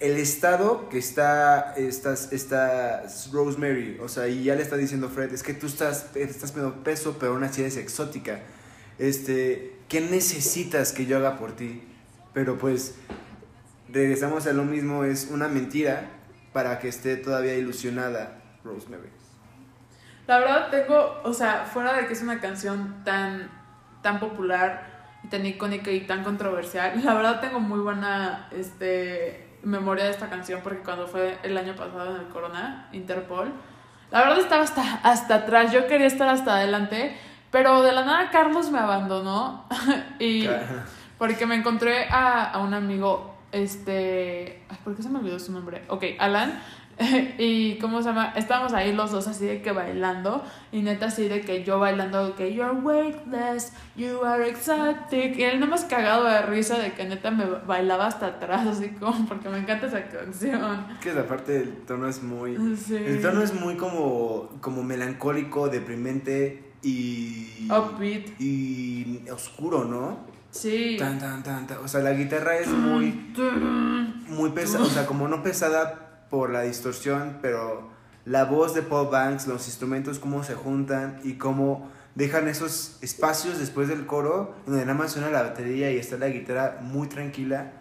el 0.00 0.16
estado 0.16 0.88
que 0.88 0.98
está 0.98 1.74
estás 1.76 2.32
está 2.32 3.04
Rosemary, 3.32 3.98
o 4.02 4.08
sea, 4.08 4.28
y 4.28 4.42
ya 4.42 4.56
le 4.56 4.62
está 4.62 4.76
diciendo 4.76 5.08
Fred, 5.08 5.32
es 5.32 5.42
que 5.42 5.54
tú 5.54 5.66
estás 5.66 6.14
estás 6.16 6.54
medio 6.54 6.82
peso, 6.82 7.16
pero 7.18 7.32
aún 7.32 7.44
así 7.44 7.62
eres 7.62 7.76
exótica. 7.76 8.40
Este, 8.98 9.78
¿qué 9.88 10.00
necesitas 10.00 10.92
que 10.92 11.06
yo 11.06 11.18
haga 11.18 11.38
por 11.38 11.52
ti? 11.52 11.82
Pero 12.34 12.58
pues 12.58 12.96
regresamos 13.88 14.46
a 14.46 14.52
lo 14.52 14.64
mismo, 14.64 15.04
es 15.04 15.28
una 15.30 15.48
mentira 15.48 16.10
para 16.52 16.80
que 16.80 16.88
esté 16.88 17.16
todavía 17.16 17.54
ilusionada 17.54 18.42
Rosemary. 18.64 19.10
La 20.26 20.40
verdad 20.40 20.70
tengo, 20.70 21.20
o 21.22 21.32
sea, 21.32 21.64
fuera 21.72 21.94
de 21.94 22.08
que 22.08 22.14
es 22.14 22.22
una 22.22 22.40
canción 22.40 23.04
tan, 23.04 23.48
tan 24.02 24.18
popular 24.18 24.95
tan 25.30 25.46
icónica 25.46 25.90
y 25.90 26.00
tan 26.00 26.24
controversial, 26.24 27.00
la 27.04 27.14
verdad 27.14 27.40
tengo 27.40 27.60
muy 27.60 27.80
buena 27.80 28.48
este, 28.52 29.48
memoria 29.62 30.04
de 30.04 30.10
esta 30.10 30.28
canción 30.28 30.60
porque 30.62 30.80
cuando 30.80 31.06
fue 31.06 31.38
el 31.42 31.56
año 31.56 31.74
pasado 31.74 32.16
en 32.16 32.22
el 32.22 32.28
Corona, 32.28 32.88
Interpol, 32.92 33.52
la 34.10 34.20
verdad 34.20 34.38
estaba 34.38 34.62
hasta, 34.62 34.94
hasta 35.02 35.34
atrás, 35.34 35.72
yo 35.72 35.86
quería 35.86 36.06
estar 36.06 36.28
hasta 36.28 36.56
adelante, 36.56 37.16
pero 37.50 37.82
de 37.82 37.92
la 37.92 38.04
nada 38.04 38.30
Carlos 38.30 38.70
me 38.70 38.78
abandonó 38.78 39.64
y 40.18 40.48
porque 41.18 41.46
me 41.46 41.54
encontré 41.54 42.08
a, 42.08 42.44
a 42.44 42.58
un 42.58 42.74
amigo, 42.74 43.34
este, 43.52 44.62
ay, 44.68 44.78
¿por 44.84 44.94
qué 44.94 45.02
se 45.02 45.08
me 45.08 45.18
olvidó 45.18 45.38
su 45.38 45.52
nombre? 45.52 45.82
Ok, 45.88 46.04
Alan, 46.18 46.60
y 47.38 47.76
¿cómo 47.78 48.00
se 48.00 48.08
llama? 48.08 48.32
Estábamos 48.36 48.72
ahí 48.72 48.94
los 48.94 49.10
dos 49.10 49.28
así 49.28 49.44
de 49.44 49.60
que 49.60 49.70
bailando 49.70 50.42
y 50.72 50.80
neta 50.80 51.06
así 51.06 51.28
de 51.28 51.42
que 51.42 51.62
yo 51.62 51.78
bailando 51.78 52.34
que 52.34 52.54
you're 52.54 52.72
weightless, 52.72 53.72
you 53.96 54.24
are 54.24 54.48
exotic 54.48 55.36
y 55.36 55.42
él 55.42 55.60
nomás 55.60 55.84
cagado 55.84 56.24
de 56.24 56.40
risa 56.42 56.78
de 56.78 56.92
que 56.94 57.04
neta 57.04 57.30
me 57.30 57.44
bailaba 57.44 58.06
hasta 58.06 58.26
atrás 58.26 58.66
así 58.66 58.88
como 58.88 59.26
porque 59.26 59.48
me 59.50 59.58
encanta 59.58 59.86
esa 59.86 60.08
canción. 60.08 60.86
Que 61.02 61.12
la 61.12 61.26
parte 61.26 61.52
del 61.52 61.72
tono 61.86 62.08
es 62.08 62.22
muy... 62.22 62.56
Sí. 62.76 62.96
El 62.96 63.20
tono 63.20 63.42
es 63.42 63.52
muy 63.52 63.76
como, 63.76 64.48
como 64.62 64.82
melancólico, 64.82 65.68
deprimente 65.68 66.72
y... 66.82 67.68
Upbeat. 67.70 68.40
Y 68.40 69.22
oscuro, 69.30 69.84
¿no? 69.84 70.18
Sí. 70.50 70.96
Tan, 70.98 71.18
tan, 71.18 71.42
tan, 71.42 71.66
tan. 71.66 71.78
O 71.78 71.88
sea, 71.88 72.00
la 72.00 72.12
guitarra 72.14 72.56
es 72.56 72.68
muy, 72.68 73.34
muy 74.28 74.50
pesada, 74.50 74.84
o 74.84 74.88
sea, 74.88 75.04
como 75.04 75.28
no 75.28 75.42
pesada 75.42 76.05
por 76.30 76.50
la 76.50 76.62
distorsión, 76.62 77.38
pero 77.42 77.90
la 78.24 78.44
voz 78.44 78.74
de 78.74 78.82
Paul 78.82 79.08
Banks, 79.10 79.46
los 79.46 79.66
instrumentos, 79.66 80.18
cómo 80.18 80.42
se 80.42 80.54
juntan 80.54 81.20
y 81.24 81.34
cómo 81.34 81.88
dejan 82.14 82.48
esos 82.48 82.98
espacios 83.02 83.58
después 83.58 83.88
del 83.88 84.06
coro, 84.06 84.54
donde 84.66 84.82
nada 84.82 84.94
más 84.98 85.12
suena 85.12 85.30
la 85.30 85.42
batería 85.42 85.90
y 85.90 85.98
está 85.98 86.16
la 86.16 86.28
guitarra 86.28 86.78
muy 86.82 87.08
tranquila. 87.08 87.72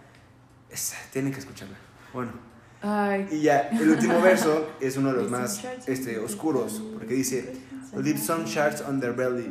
Es- 0.69 0.93
tienen 1.11 1.31
que 1.33 1.39
escucharla. 1.39 1.75
Bueno, 2.13 2.31
Ay. 2.81 3.27
y 3.31 3.41
ya, 3.41 3.69
el 3.69 3.89
último 3.89 4.21
verso 4.21 4.67
es 4.79 4.97
uno 4.97 5.13
de 5.13 5.21
los 5.21 5.31
más 5.31 5.63
este, 5.87 6.19
oscuros, 6.19 6.81
porque 6.93 7.13
dice, 7.13 7.55
Leave 7.95 8.19
some 8.19 8.45
shards 8.45 8.81
on 8.81 8.99
their 8.99 9.13
belly, 9.13 9.49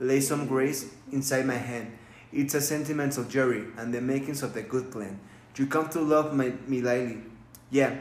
lay 0.00 0.20
some 0.20 0.46
grace 0.46 0.88
inside 1.12 1.44
my 1.46 1.54
hand. 1.56 1.88
It's 2.30 2.54
a 2.54 2.60
sentimental 2.60 3.24
jury 3.24 3.68
and 3.78 3.92
the 3.94 4.02
makings 4.02 4.42
of 4.42 4.52
the 4.52 4.62
good 4.62 4.90
plan. 4.90 5.18
You 5.56 5.66
come 5.66 5.88
to 5.90 6.00
love 6.02 6.34
my, 6.34 6.52
me 6.68 6.82
lightly, 6.82 7.22
yeah. 7.70 7.94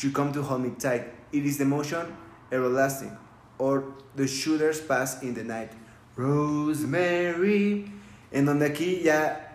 You 0.00 0.10
come 0.12 0.32
to 0.32 0.42
hold 0.42 0.62
me 0.62 0.70
tight. 0.78 1.04
It 1.32 1.44
is 1.46 1.58
the 1.58 1.64
motion 1.64 2.06
everlasting, 2.52 3.16
or 3.58 3.84
the 4.14 4.26
shooters 4.26 4.80
pass 4.80 5.22
in 5.22 5.34
the 5.34 5.42
night. 5.44 5.70
Rosemary, 6.16 7.90
en 8.32 8.44
donde 8.44 8.66
aquí 8.66 9.00
ya 9.02 9.54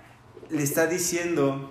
le 0.49 0.63
está 0.63 0.87
diciendo 0.87 1.69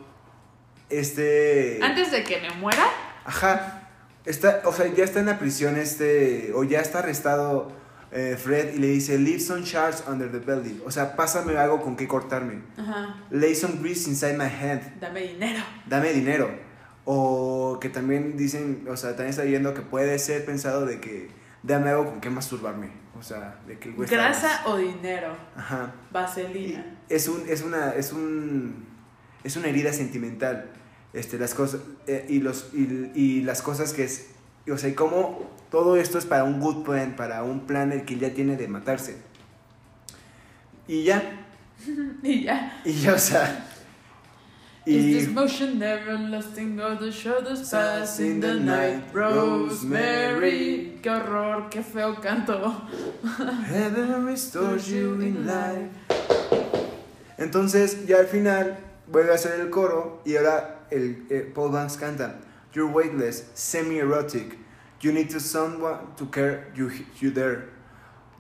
este. 0.88 1.80
Antes 1.83 2.11
de 2.11 2.22
que 2.24 2.40
me 2.40 2.50
muera, 2.61 2.87
Ajá. 3.24 3.76
Está, 4.24 4.61
o 4.66 4.72
sea, 4.72 4.87
ya 4.94 5.04
está 5.04 5.20
en 5.20 5.26
la 5.26 5.38
prisión 5.38 5.76
este, 5.78 6.52
o 6.54 6.62
ya 6.62 6.80
está 6.80 6.98
arrestado 6.98 7.72
eh, 8.12 8.37
Fred 8.38 8.74
y 8.74 8.78
le 8.78 8.88
dice, 8.88 9.18
leave 9.18 9.40
some 9.40 9.62
shards 9.62 10.04
under 10.06 10.30
the 10.30 10.38
belly. 10.38 10.80
O 10.85 10.90
sea, 10.90 11.16
pásame 11.16 11.56
algo 11.56 11.80
con 11.80 11.96
que 11.96 12.06
cortarme. 12.06 12.62
ajá, 12.76 13.16
Lay 13.30 13.54
some 13.54 13.78
grease 13.80 14.09
inside 14.09 14.37
my 14.37 14.44
hand. 14.48 14.83
dame 15.00 15.22
dinero. 15.22 15.62
Dame 15.87 16.12
dinero. 16.12 16.50
O 17.04 17.78
que 17.80 17.88
también 17.88 18.36
dicen, 18.36 18.86
o 18.88 18.96
sea, 18.96 19.10
también 19.10 19.30
está 19.30 19.42
viendo 19.42 19.74
que 19.74 19.80
puede 19.80 20.18
ser 20.18 20.44
pensado 20.44 20.86
de 20.86 21.00
que 21.00 21.28
dame 21.62 21.90
algo 21.90 22.06
con 22.06 22.20
que 22.20 22.30
masturbarme. 22.30 22.90
O 23.18 23.22
sea, 23.22 23.58
de 23.66 23.78
que 23.78 23.88
el 23.90 23.94
güey 23.96 24.08
Grasa 24.08 24.62
o 24.66 24.76
dinero. 24.76 25.36
Ajá. 25.56 25.92
Y 26.10 26.14
Vaselina. 26.14 26.98
es 27.08 27.28
un 27.28 27.48
es 27.48 27.62
una 27.62 27.90
es 27.94 28.12
un 28.12 28.86
es 29.44 29.56
una 29.56 29.68
herida 29.68 29.92
sentimental 29.92 30.70
este 31.12 31.38
las 31.38 31.54
cosas 31.54 31.80
eh, 32.06 32.26
y 32.28 32.40
los 32.40 32.70
y, 32.72 33.10
y 33.14 33.42
las 33.42 33.62
cosas 33.62 33.92
que 33.92 34.04
es 34.04 34.30
o 34.70 34.78
sea 34.78 34.88
y 34.90 34.94
cómo 34.94 35.50
todo 35.70 35.96
esto 35.96 36.18
es 36.18 36.26
para 36.26 36.44
un 36.44 36.60
good 36.60 36.84
plan 36.84 37.16
para 37.16 37.42
un 37.42 37.66
plan 37.66 37.92
el 37.92 38.04
que 38.04 38.16
ya 38.18 38.32
tiene 38.32 38.56
de 38.56 38.68
matarse 38.68 39.16
y 40.86 41.04
ya 41.04 41.46
Y 42.22 42.44
ya. 42.44 42.80
y 42.84 42.92
ya 42.92 43.14
o 43.14 43.18
sea 43.18 43.66
Is 44.96 45.26
this 45.26 45.35
motion 45.35 45.83
everlasting 45.83 46.81
or 46.81 46.96
the 46.96 47.12
shoulders 47.12 47.61
Pass 47.70 47.70
pass 47.70 48.18
in 48.20 48.26
in 48.26 48.40
the 48.40 48.55
night. 48.55 49.03
Rosemary. 49.12 50.98
Qué 51.03 51.09
horror, 51.09 51.68
qué 51.70 51.83
feo 51.83 52.14
canto. 52.14 52.70
heaven 53.66 54.26
restores 54.26 54.90
you 54.90 55.20
in 55.20 55.46
life 55.46 55.90
entonces 57.40 58.07
ya 58.07 58.18
al 58.18 58.26
final 58.26 58.76
vuelve 59.07 59.33
a 59.33 59.35
hacer 59.35 59.59
el 59.61 59.70
coro 59.70 60.20
y 60.24 60.37
ahora 60.37 60.87
el 60.90 61.26
eh, 61.31 61.50
Paul 61.53 61.72
Banks 61.72 61.96
canta 61.96 62.38
You're 62.72 62.92
weightless, 62.92 63.50
semi-erotic. 63.55 64.57
You 65.00 65.11
need 65.12 65.29
to 65.31 65.40
someone 65.40 66.14
to 66.16 66.26
care 66.26 66.70
you, 66.76 66.92
you 67.20 67.33
there. 67.33 67.70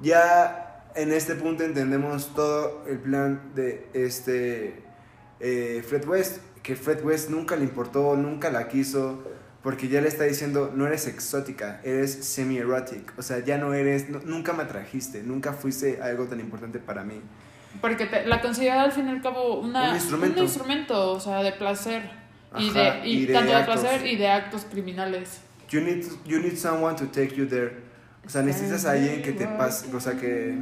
Ya 0.00 0.84
en 0.94 1.10
este 1.12 1.34
punto 1.34 1.64
entendemos 1.64 2.32
todo 2.34 2.84
el 2.86 2.98
plan 2.98 3.52
de 3.56 3.88
este 3.92 4.82
eh, 5.40 5.82
Fred 5.86 6.06
West, 6.06 6.38
que 6.62 6.76
Fred 6.76 7.02
West 7.04 7.30
nunca 7.30 7.56
le 7.56 7.64
importó, 7.64 8.16
nunca 8.16 8.50
la 8.50 8.68
quiso, 8.68 9.22
porque 9.62 9.88
ya 9.88 10.00
le 10.00 10.08
está 10.08 10.24
diciendo, 10.24 10.72
no 10.74 10.86
eres 10.86 11.06
exótica, 11.06 11.80
eres 11.84 12.12
semi-erotic. 12.24 13.12
O 13.18 13.22
sea, 13.22 13.38
ya 13.40 13.58
no 13.58 13.74
eres, 13.74 14.08
no- 14.08 14.20
nunca 14.24 14.52
me 14.52 14.62
atrajiste, 14.62 15.22
nunca 15.22 15.52
fuiste 15.52 16.00
algo 16.02 16.24
tan 16.26 16.40
importante 16.40 16.78
para 16.78 17.04
mí. 17.04 17.20
Porque 17.80 18.06
te- 18.06 18.26
la 18.26 18.40
considera 18.40 18.82
al 18.82 18.92
fin 18.92 19.06
y 19.06 19.10
al 19.10 19.22
cabo 19.22 19.60
una, 19.60 19.90
Un 19.90 19.94
instrumento. 19.96 20.38
un 20.40 20.44
instrumento, 20.46 21.12
o 21.12 21.20
sea, 21.20 21.42
de 21.42 21.52
placer. 21.52 22.02
y 22.58 22.70
de, 22.70 23.00
y 23.04 23.12
y 23.22 23.26
de 23.26 23.32
tanto 23.34 23.50
de 23.50 23.56
actos. 23.56 23.80
placer 23.80 24.06
y 24.06 24.16
de 24.16 24.28
actos 24.28 24.64
criminales. 24.68 25.40
You 25.68 25.80
need, 25.82 26.04
you 26.26 26.40
need 26.40 26.56
someone 26.56 26.96
to 26.96 27.06
take 27.06 27.34
you 27.36 27.46
there. 27.46 27.76
O 28.26 28.28
sea, 28.28 28.42
necesitas 28.42 28.84
a 28.86 28.92
alguien 28.92 29.22
que 29.22 29.30
te 29.32 29.46
pase, 29.46 29.94
o 29.94 30.00
sea, 30.00 30.14
que, 30.18 30.58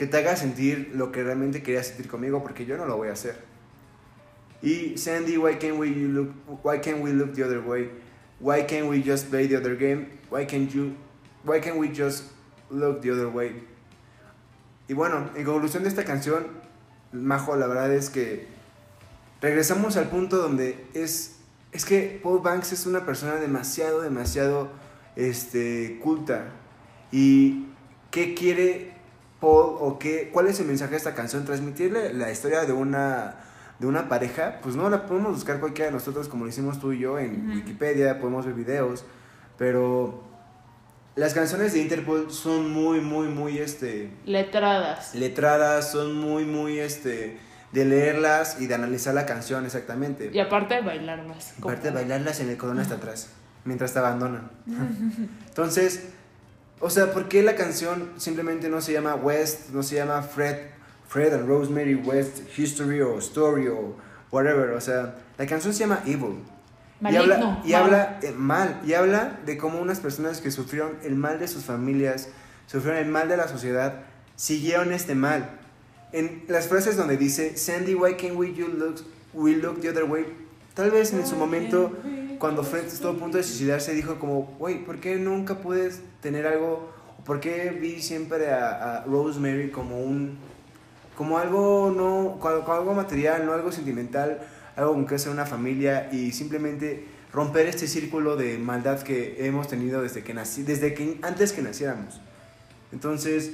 que 0.00 0.06
te 0.06 0.16
haga 0.16 0.34
sentir 0.34 0.92
lo 0.94 1.12
que 1.12 1.22
realmente 1.22 1.62
querías 1.62 1.88
sentir 1.88 2.08
conmigo, 2.08 2.42
porque 2.42 2.64
yo 2.64 2.78
no 2.78 2.86
lo 2.86 2.96
voy 2.96 3.08
a 3.08 3.12
hacer. 3.12 3.36
Y 4.62 4.96
Sandy, 4.96 5.36
why 5.36 5.56
can't 5.56 5.78
we 5.78 5.90
look, 5.90 6.30
why 6.64 6.80
can't 6.80 7.02
we 7.02 7.12
look 7.12 7.34
the 7.34 7.44
other 7.44 7.60
way? 7.60 7.90
Why 8.40 8.62
can't 8.62 8.88
we 8.88 9.02
just 9.02 9.28
play 9.28 9.46
the 9.46 9.58
other 9.58 9.76
game? 9.76 10.06
Why 10.30 10.46
can't 10.46 10.72
you, 10.72 10.96
why 11.44 11.60
can't 11.60 11.76
we 11.76 11.92
just 11.92 12.32
look 12.70 13.02
the 13.02 13.10
other 13.10 13.28
way? 13.28 13.62
Y 14.88 14.94
bueno, 14.94 15.28
en 15.36 15.44
conclusión 15.44 15.82
de 15.82 15.90
esta 15.90 16.04
canción, 16.04 16.46
Majo, 17.12 17.54
la 17.56 17.66
verdad 17.66 17.92
es 17.92 18.08
que 18.08 18.46
regresamos 19.42 19.98
al 19.98 20.08
punto 20.08 20.38
donde 20.38 20.82
es 20.94 21.36
es 21.72 21.84
que 21.84 22.18
Paul 22.22 22.40
Banks 22.40 22.72
es 22.72 22.86
una 22.86 23.04
persona 23.04 23.34
demasiado, 23.34 24.00
demasiado 24.00 24.70
este, 25.14 26.00
culta. 26.02 26.46
¿Y 27.12 27.66
qué 28.10 28.34
quiere 28.34 28.98
Paul 29.40 29.76
o 29.80 29.98
qué, 29.98 30.30
cuál 30.32 30.46
es 30.48 30.60
el 30.60 30.66
mensaje 30.66 30.92
de 30.92 30.96
esta 30.98 31.14
canción? 31.14 31.44
¿Transmitirle 31.44 32.12
la 32.12 32.30
historia 32.30 32.64
de 32.64 32.72
una, 32.72 33.36
de 33.78 33.86
una 33.86 34.08
pareja? 34.08 34.58
Pues 34.62 34.76
no, 34.76 34.88
la 34.90 35.06
podemos 35.06 35.32
buscar 35.34 35.60
cualquiera 35.60 35.86
de 35.90 35.92
nosotros 35.96 36.28
como 36.28 36.44
lo 36.44 36.50
hicimos 36.50 36.78
tú 36.80 36.92
y 36.92 36.98
yo 37.00 37.18
en 37.18 37.46
Ujú. 37.48 37.56
Wikipedia, 37.58 38.18
podemos 38.20 38.44
ver 38.46 38.54
videos, 38.54 39.04
pero 39.58 40.22
las 41.16 41.34
canciones 41.34 41.72
de 41.72 41.80
Interpol 41.80 42.30
son 42.30 42.70
muy, 42.72 43.00
muy, 43.00 43.28
muy, 43.28 43.58
este, 43.58 44.10
Letradas. 44.24 45.14
letradas, 45.14 45.90
son 45.90 46.14
muy, 46.14 46.44
muy, 46.44 46.78
este, 46.78 47.38
de 47.72 47.84
leerlas 47.84 48.60
y 48.60 48.66
de 48.66 48.74
analizar 48.74 49.14
la 49.14 49.26
canción 49.26 49.64
exactamente. 49.64 50.30
Y 50.32 50.38
aparte 50.38 50.74
de 50.76 50.80
bailarlas. 50.82 51.54
Aparte 51.58 51.88
de 51.88 51.94
bailarlas 51.94 52.40
en 52.40 52.48
el 52.50 52.56
corona 52.56 52.82
hasta 52.82 52.94
atrás, 52.96 53.28
mientras 53.64 53.92
te 53.92 53.98
abandonan. 53.98 54.50
Entonces, 55.48 56.08
o 56.80 56.88
sea, 56.88 57.12
¿por 57.12 57.28
qué 57.28 57.42
la 57.42 57.54
canción 57.54 58.10
simplemente 58.16 58.68
no 58.68 58.80
se 58.80 58.92
llama 58.92 59.14
West, 59.14 59.70
no 59.70 59.82
se 59.82 59.96
llama 59.96 60.22
Fred, 60.22 60.56
Fred 61.08 61.34
and 61.34 61.46
Rosemary 61.46 61.94
West 61.94 62.40
History 62.56 63.02
o 63.02 63.18
Story 63.18 63.68
o 63.68 63.96
whatever? 64.30 64.70
O 64.70 64.80
sea, 64.80 65.14
la 65.36 65.46
canción 65.46 65.74
se 65.74 65.80
llama 65.80 66.02
Evil. 66.06 66.42
y 67.02 67.16
habla, 67.16 67.60
y 67.64 67.72
mal. 67.72 67.82
habla 67.82 68.18
eh, 68.22 68.32
mal, 68.32 68.80
y 68.84 68.94
habla 68.94 69.40
de 69.44 69.58
cómo 69.58 69.78
unas 69.78 70.00
personas 70.00 70.40
que 70.40 70.50
sufrieron 70.50 70.92
el 71.04 71.16
mal 71.16 71.38
de 71.38 71.48
sus 71.48 71.64
familias, 71.64 72.28
sufrieron 72.66 73.04
el 73.04 73.10
mal 73.10 73.28
de 73.28 73.36
la 73.36 73.46
sociedad, 73.46 74.04
siguieron 74.36 74.92
este 74.92 75.14
mal. 75.14 75.58
En 76.12 76.44
las 76.48 76.66
frases 76.66 76.96
donde 76.96 77.18
dice, 77.18 77.58
Sandy, 77.58 77.94
why 77.94 78.14
can't 78.14 78.36
we, 78.36 78.54
you 78.54 78.68
look, 78.68 79.04
we 79.34 79.54
look 79.54 79.80
the 79.80 79.90
other 79.90 80.04
way? 80.04 80.24
Tal 80.74 80.90
vez 80.90 81.12
en 81.12 81.26
su 81.26 81.36
momento, 81.36 81.92
cuando 82.40 82.64
Fred 82.64 82.86
estuvo 82.86 83.12
a 83.12 83.16
punto 83.16 83.36
de 83.36 83.44
suicidarse, 83.44 83.94
dijo 83.94 84.18
como, 84.18 84.56
güey, 84.58 84.82
¿por 84.82 84.98
qué 84.98 85.16
nunca 85.16 85.58
puedes 85.58 86.00
tener 86.22 86.46
algo? 86.46 86.90
¿Por 87.26 87.38
qué 87.38 87.70
vi 87.70 88.00
siempre 88.00 88.50
a, 88.50 88.96
a 88.96 89.04
Rosemary 89.04 89.70
como 89.70 90.00
un, 90.00 90.38
como 91.16 91.38
algo 91.38 91.92
no, 91.94 92.38
como 92.40 92.72
algo 92.72 92.94
material, 92.94 93.44
no 93.44 93.52
algo 93.52 93.70
sentimental, 93.70 94.40
algo 94.74 94.94
con 94.94 95.06
que 95.06 95.16
hacer 95.16 95.30
una 95.30 95.44
familia 95.44 96.08
y 96.12 96.32
simplemente 96.32 97.04
romper 97.30 97.66
este 97.66 97.86
círculo 97.86 98.36
de 98.36 98.56
maldad 98.56 99.02
que 99.02 99.46
hemos 99.46 99.68
tenido 99.68 100.00
desde 100.00 100.24
que 100.24 100.32
nací, 100.32 100.62
desde 100.62 100.94
que 100.94 101.18
antes 101.20 101.52
que 101.52 101.60
naciéramos. 101.60 102.22
Entonces, 102.90 103.52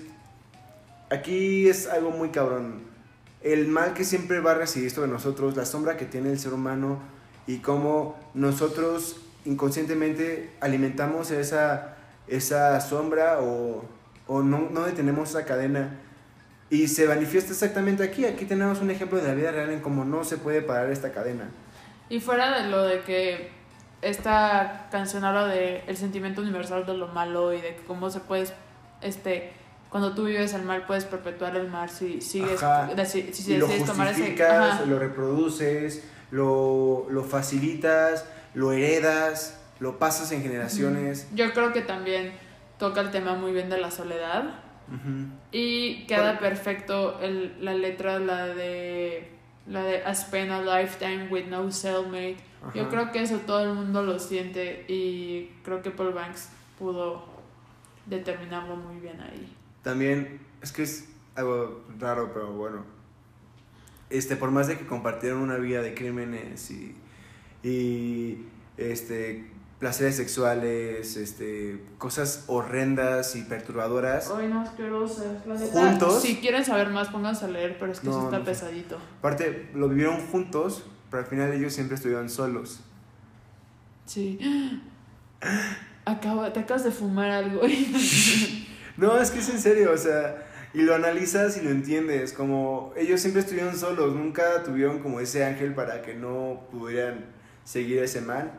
aquí 1.11 1.68
es 1.68 1.88
algo 1.88 2.12
muy 2.12 2.29
cabrón. 2.29 2.83
El 3.42 3.66
mal 3.66 3.94
que 3.94 4.05
siempre 4.05 4.38
va 4.38 4.53
a 4.53 4.55
recibir 4.55 4.94
de 4.94 5.09
nosotros, 5.09 5.57
la 5.57 5.66
sombra 5.66 5.96
que 5.96 6.05
tiene 6.05 6.31
el 6.31 6.38
ser 6.38 6.55
humano 6.55 7.15
y 7.46 7.59
cómo 7.59 8.18
nosotros 8.35 9.16
inconscientemente 9.44 10.50
alimentamos 10.61 11.30
esa, 11.30 11.96
esa 12.28 12.80
sombra 12.80 13.38
o, 13.40 13.85
o 14.26 14.42
no, 14.42 14.68
no 14.70 14.85
detenemos 14.85 15.30
esa 15.30 15.44
cadena. 15.44 15.90
Y 16.68 16.88
se 16.88 17.06
manifiesta 17.06 17.52
exactamente 17.52 18.02
aquí. 18.02 18.24
Aquí 18.24 18.44
tenemos 18.44 18.80
un 18.80 18.90
ejemplo 18.90 19.18
de 19.18 19.28
la 19.28 19.35
vida 19.35 19.52
real 19.52 19.70
en 19.70 19.80
cómo 19.80 20.04
no 20.04 20.24
se 20.24 20.37
puede 20.37 20.62
parar 20.62 20.90
esta 20.90 21.12
cadena. 21.12 21.48
Y 22.09 22.18
fuera 22.20 22.61
de 22.62 22.68
lo 22.70 22.82
de 22.82 23.02
que 23.02 23.50
esta 24.02 24.88
canción 24.90 25.24
habla 25.24 25.46
de 25.46 25.82
el 25.87 25.96
sentimiento 25.96 26.42
universal 26.42 26.85
de 26.87 26.94
lo 26.94 27.09
malo 27.09 27.52
y 27.52 27.61
de 27.61 27.76
cómo 27.87 28.11
se 28.11 28.20
puede, 28.20 28.46
este, 29.00 29.52
cuando 29.90 30.14
tú 30.14 30.24
vives 30.24 30.54
el 30.54 30.62
mal 30.62 30.87
puedes 30.87 31.04
perpetuar 31.04 31.56
el 31.56 31.68
mal 31.68 31.88
si 31.88 32.20
sigues, 32.20 32.62
Ajá. 32.62 32.90
deci- 32.94 33.32
si 33.32 33.52
y 33.54 33.59
lo 33.59 33.66
decides 33.66 33.87
tomar 33.87 34.09
ese, 34.09 34.18
justificas, 34.20 34.74
ajá. 34.74 34.85
lo 34.87 34.98
reproduces, 34.98 36.02
lo, 36.31 37.07
lo 37.11 37.25
facilitas, 37.25 38.27
lo 38.55 38.73
heredas, 38.73 39.61
lo 39.81 39.99
pasas 39.99 40.33
en 40.33 40.43
generaciones. 40.43 41.29
Yo 41.35 41.53
creo 41.53 41.73
que 41.73 41.83
también 41.83 42.33
toca 42.79 43.01
el 43.01 43.11
tema 43.11 43.35
muy 43.35 43.53
bien 43.53 43.71
de 43.71 43.79
la 43.79 43.91
soledad 43.91 44.61
y 45.51 46.07
queda 46.07 46.39
perfecto 46.39 47.19
el, 47.21 47.65
la 47.65 47.75
letra, 47.75 48.19
la 48.19 48.47
de 48.47 49.33
la 49.67 49.83
de 49.83 50.03
I 50.07 50.15
spent 50.15 50.51
a 50.53 50.62
lifetime 50.62 51.29
with 51.29 51.47
no 51.47 51.71
cellmate. 51.73 52.37
Yo 52.75 52.89
creo 52.89 53.12
que 53.12 53.23
eso 53.23 53.39
todo 53.39 53.62
el 53.62 53.75
mundo 53.75 54.03
lo 54.03 54.19
siente 54.19 54.85
y 54.89 55.53
creo 55.65 55.83
que 55.83 55.91
Paul 55.91 56.12
Banks 56.12 56.51
pudo 56.79 57.25
determinarlo 58.07 58.77
muy 58.77 59.01
bien 59.01 59.21
ahí. 59.21 59.53
También, 59.83 60.41
es 60.62 60.73
que 60.73 60.83
es 60.83 61.09
algo 61.35 61.85
raro, 61.99 62.31
pero 62.33 62.53
bueno. 62.53 62.95
Este, 64.11 64.37
por 64.37 64.51
más 64.51 64.69
de 64.69 64.79
que 64.79 64.87
compartieron 64.87 65.40
una 65.40 65.57
vida 65.57 65.83
de 65.83 65.95
crímenes 65.95 66.71
y, 66.71 66.95
y 67.64 68.45
este, 68.77 69.51
placeres 69.81 70.16
sexuales, 70.16 71.16
este, 71.16 71.83
cosas 71.99 72.45
horrendas 72.47 73.35
y 73.37 73.42
perturbadoras, 73.42 74.31
Ay, 74.31 74.49
no, 74.49 74.61
asquerosas. 74.61 75.45
La 75.47 75.57
¿Juntos? 75.59 76.23
Si 76.23 76.37
quieren 76.37 76.64
saber 76.64 76.90
más, 76.90 77.09
pónganse 77.09 77.47
a 77.47 77.49
leer, 77.49 77.77
pero 77.79 77.90
es 77.92 78.01
que 78.01 78.07
No, 78.07 78.12
sí 78.21 78.25
está 78.27 78.38
no 78.38 78.45
sé. 78.45 78.51
pesadito. 78.51 78.99
aparte 79.19 79.71
lo 79.75 79.88
vivieron 79.88 80.21
juntos, 80.29 80.85
pero 81.11 81.25
al 81.25 81.29
final 81.29 81.53
ellos 81.53 81.73
siempre 81.73 81.97
estuvieron 81.97 82.29
solos. 82.31 82.81
Sí. 84.07 84.38
Acabo, 86.05 86.47
te 86.53 86.61
acabas 86.61 86.85
de 86.85 86.90
fumar 86.92 87.31
algo. 87.31 87.61
No, 88.97 89.19
es 89.21 89.31
que 89.31 89.40
es 89.40 89.49
en 89.51 89.61
serio, 89.61 89.92
o 89.92 89.99
sea, 89.99 90.47
y 90.74 90.83
lo 90.83 90.94
analizas 90.94 91.57
y 91.57 91.62
lo 91.62 91.70
entiendes, 91.70 92.33
como 92.33 92.92
ellos 92.96 93.20
siempre 93.20 93.40
estuvieron 93.40 93.76
solos, 93.76 94.14
nunca 94.14 94.62
tuvieron 94.62 94.98
como 95.00 95.20
ese 95.20 95.44
ángel 95.44 95.74
para 95.74 96.02
que 96.02 96.14
no 96.14 96.62
pudieran 96.70 97.24
seguir 97.64 98.02
ese 98.02 98.20
mal. 98.20 98.50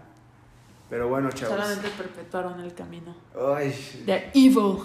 Pero 0.89 1.09
bueno, 1.09 1.29
chavos. 1.31 1.55
Solamente 1.57 1.89
perpetuaron 1.97 2.59
el 2.61 2.73
camino. 2.73 3.15
Ay, 3.55 3.73
The 4.05 4.31
evil. 4.33 4.79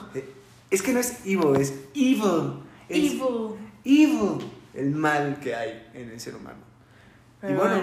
es 0.71 0.83
que 0.83 0.93
no 0.93 0.99
es 1.01 1.21
evil, 1.25 1.57
es 1.61 1.73
evil. 1.95 2.55
Es 2.89 2.99
Evil. 3.13 3.55
evil. 3.85 4.39
El 4.75 4.91
mal 4.91 5.39
que 5.41 5.55
hay 5.55 5.91
en 5.95 6.11
el 6.11 6.19
ser 6.21 6.35
humano. 6.35 6.59
Pero 7.41 7.53
y 7.55 7.57
bueno, 7.57 7.75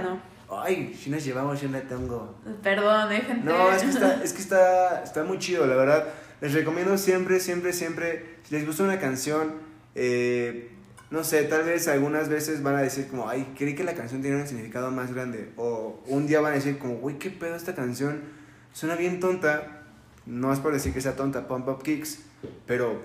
bueno. 0.47 0.63
ay, 0.63 0.93
si 0.99 1.09
nos 1.09 1.23
llevamos 1.23 1.61
yo 1.61 1.69
la 1.69 1.81
tengo. 1.81 2.35
Perdón, 2.61 3.11
eh, 3.11 3.21
gente. 3.21 3.43
No, 3.45 3.71
es 3.71 3.83
que, 3.83 3.89
está, 3.89 4.23
es 4.23 4.33
que 4.33 4.41
está, 4.41 5.03
está 5.03 5.23
muy 5.23 5.37
chido, 5.39 5.65
la 5.65 5.75
verdad. 5.75 6.05
Les 6.41 6.53
recomiendo 6.53 6.97
siempre, 6.97 7.39
siempre, 7.39 7.73
siempre, 7.73 8.37
si 8.43 8.55
les 8.55 8.65
gusta 8.65 8.83
una 8.83 8.99
canción, 8.99 9.55
eh, 9.95 10.69
no 11.11 11.23
sé, 11.23 11.43
tal 11.43 11.63
vez 11.63 11.87
algunas 11.87 12.29
veces 12.29 12.63
van 12.63 12.75
a 12.75 12.81
decir 12.81 13.07
como, 13.07 13.27
ay, 13.27 13.53
creí 13.57 13.75
que 13.75 13.83
la 13.83 13.93
canción 13.93 14.21
tenía 14.21 14.37
un 14.37 14.47
significado 14.47 14.89
más 14.91 15.13
grande. 15.13 15.49
O 15.57 16.01
un 16.07 16.27
día 16.27 16.39
van 16.39 16.53
a 16.53 16.55
decir 16.55 16.77
como, 16.77 16.95
güey, 16.95 17.17
qué 17.17 17.29
pedo 17.29 17.55
esta 17.55 17.75
canción, 17.75 18.21
suena 18.73 18.95
bien 18.95 19.19
tonta. 19.19 19.83
No 20.25 20.53
es 20.53 20.59
por 20.59 20.73
decir 20.73 20.93
que 20.93 21.01
sea 21.01 21.15
tonta, 21.15 21.47
Pump 21.47 21.67
Up 21.67 21.83
Kicks, 21.83 22.19
pero... 22.65 23.01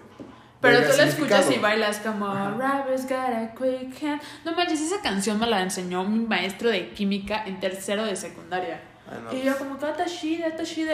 Pero 0.65 0.91
tú 0.91 0.97
la 0.97 1.05
escuchas 1.05 1.51
y 1.51 1.59
bailas 1.59 1.99
como. 1.99 2.27
Robbers 2.35 3.03
got 3.05 3.31
a 3.31 3.55
quick 3.55 4.03
hand. 4.03 4.21
No 4.45 4.53
manches, 4.53 4.81
esa 4.81 5.01
canción 5.01 5.39
me 5.39 5.47
la 5.47 5.61
enseñó 5.61 6.05
mi 6.05 6.27
maestro 6.27 6.71
de 6.71 6.91
química 6.91 7.45
en 7.47 7.61
tercero 7.61 8.05
de 8.05 8.17
secundaria. 8.17 8.81
Y 9.33 9.43
yo 9.43 9.57
como 9.59 9.79
que 9.79 9.87
está 9.89 10.05
chida. 10.07 10.49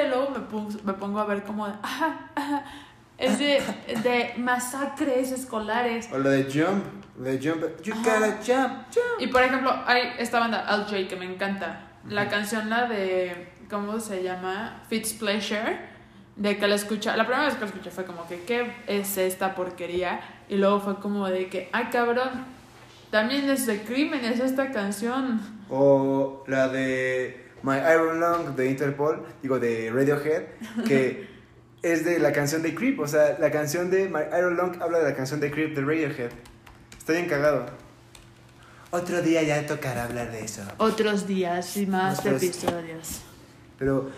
Y 0.05 0.09
luego 0.09 0.31
me 0.31 0.41
pongo, 0.41 0.71
me 0.85 0.93
pongo 0.95 1.21
a 1.21 1.25
ver 1.25 1.45
como 1.45 1.65
ajá, 1.67 2.31
ajá. 2.35 2.65
Es 3.17 3.39
de, 3.39 3.63
de 4.03 4.33
masacres 4.39 5.31
escolares. 5.31 6.09
O 6.11 6.19
la 6.19 6.31
de 6.31 6.45
Jump, 6.45 6.85
de 7.17 7.39
Jump, 7.39 7.63
you 7.83 7.93
Ajá. 7.93 8.03
gotta 8.03 8.39
jump, 8.39 8.73
jump. 8.95 9.21
Y 9.21 9.27
por 9.27 9.43
ejemplo, 9.43 9.71
hay 9.87 10.15
esta 10.19 10.41
banda, 10.41 10.61
Al 10.61 10.85
J, 10.85 11.07
que 11.07 11.17
me 11.17 11.27
encanta. 11.27 11.89
La 12.09 12.31
canción, 12.31 12.71
la 12.71 12.87
de, 12.87 13.53
¿cómo 13.69 14.01
se 14.01 14.23
llama? 14.23 14.83
Fitz 14.89 15.13
Pleasure. 15.13 15.90
De 16.41 16.57
que 16.57 16.67
la 16.67 16.75
escucha, 16.75 17.17
la 17.19 17.25
primera 17.27 17.45
vez 17.45 17.55
que 17.55 17.61
la 17.61 17.67
escuché 17.67 17.91
fue 17.91 18.05
como 18.07 18.27
que, 18.27 18.41
¿qué 18.45 18.73
es 18.87 19.19
esta 19.19 19.55
porquería? 19.55 20.21
Y 20.49 20.57
luego 20.57 20.81
fue 20.81 20.99
como 20.99 21.29
de 21.29 21.49
que, 21.51 21.69
ay 21.71 21.89
cabrón, 21.93 22.31
también 23.11 23.51
es 23.51 23.67
de 23.67 23.83
crímenes 23.83 24.41
esta 24.41 24.71
canción. 24.73 25.39
O 25.69 26.43
la 26.47 26.69
de 26.69 27.47
My 27.63 27.75
Iron 27.93 28.21
Lung 28.21 28.57
de 28.57 28.71
Interpol, 28.71 29.23
digo 29.43 29.59
de 29.61 29.91
Radiohead, 29.93 30.45
que 30.87 31.29
es 31.83 32.07
de 32.07 32.19
la 32.19 32.33
canción 32.33 32.63
de 32.63 32.75
Creep. 32.75 32.99
O 33.01 33.07
sea, 33.07 33.37
la 33.39 33.51
canción 33.51 33.91
de 33.91 34.09
My 34.09 34.21
Iron 34.39 34.57
Lung 34.57 34.81
habla 34.81 34.99
de 35.01 35.11
la 35.11 35.15
canción 35.15 35.41
de 35.41 35.51
Creep 35.51 35.75
de 35.77 35.83
Radiohead. 35.83 36.31
Está 36.99 37.13
bien 37.13 37.29
cagado. 37.29 37.67
Otro 38.93 39.21
día 39.21 39.43
ya 39.43 39.67
tocará 39.67 40.05
hablar 40.05 40.33
de 40.33 40.41
eso. 40.43 40.63
Otros 40.79 41.27
días 41.27 41.77
y 41.77 41.87
más 41.87 42.19
Otros- 42.21 42.43
episodios. 42.43 43.21
Pero. 43.81 44.11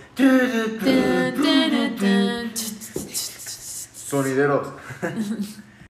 Sonideros. 3.95 4.69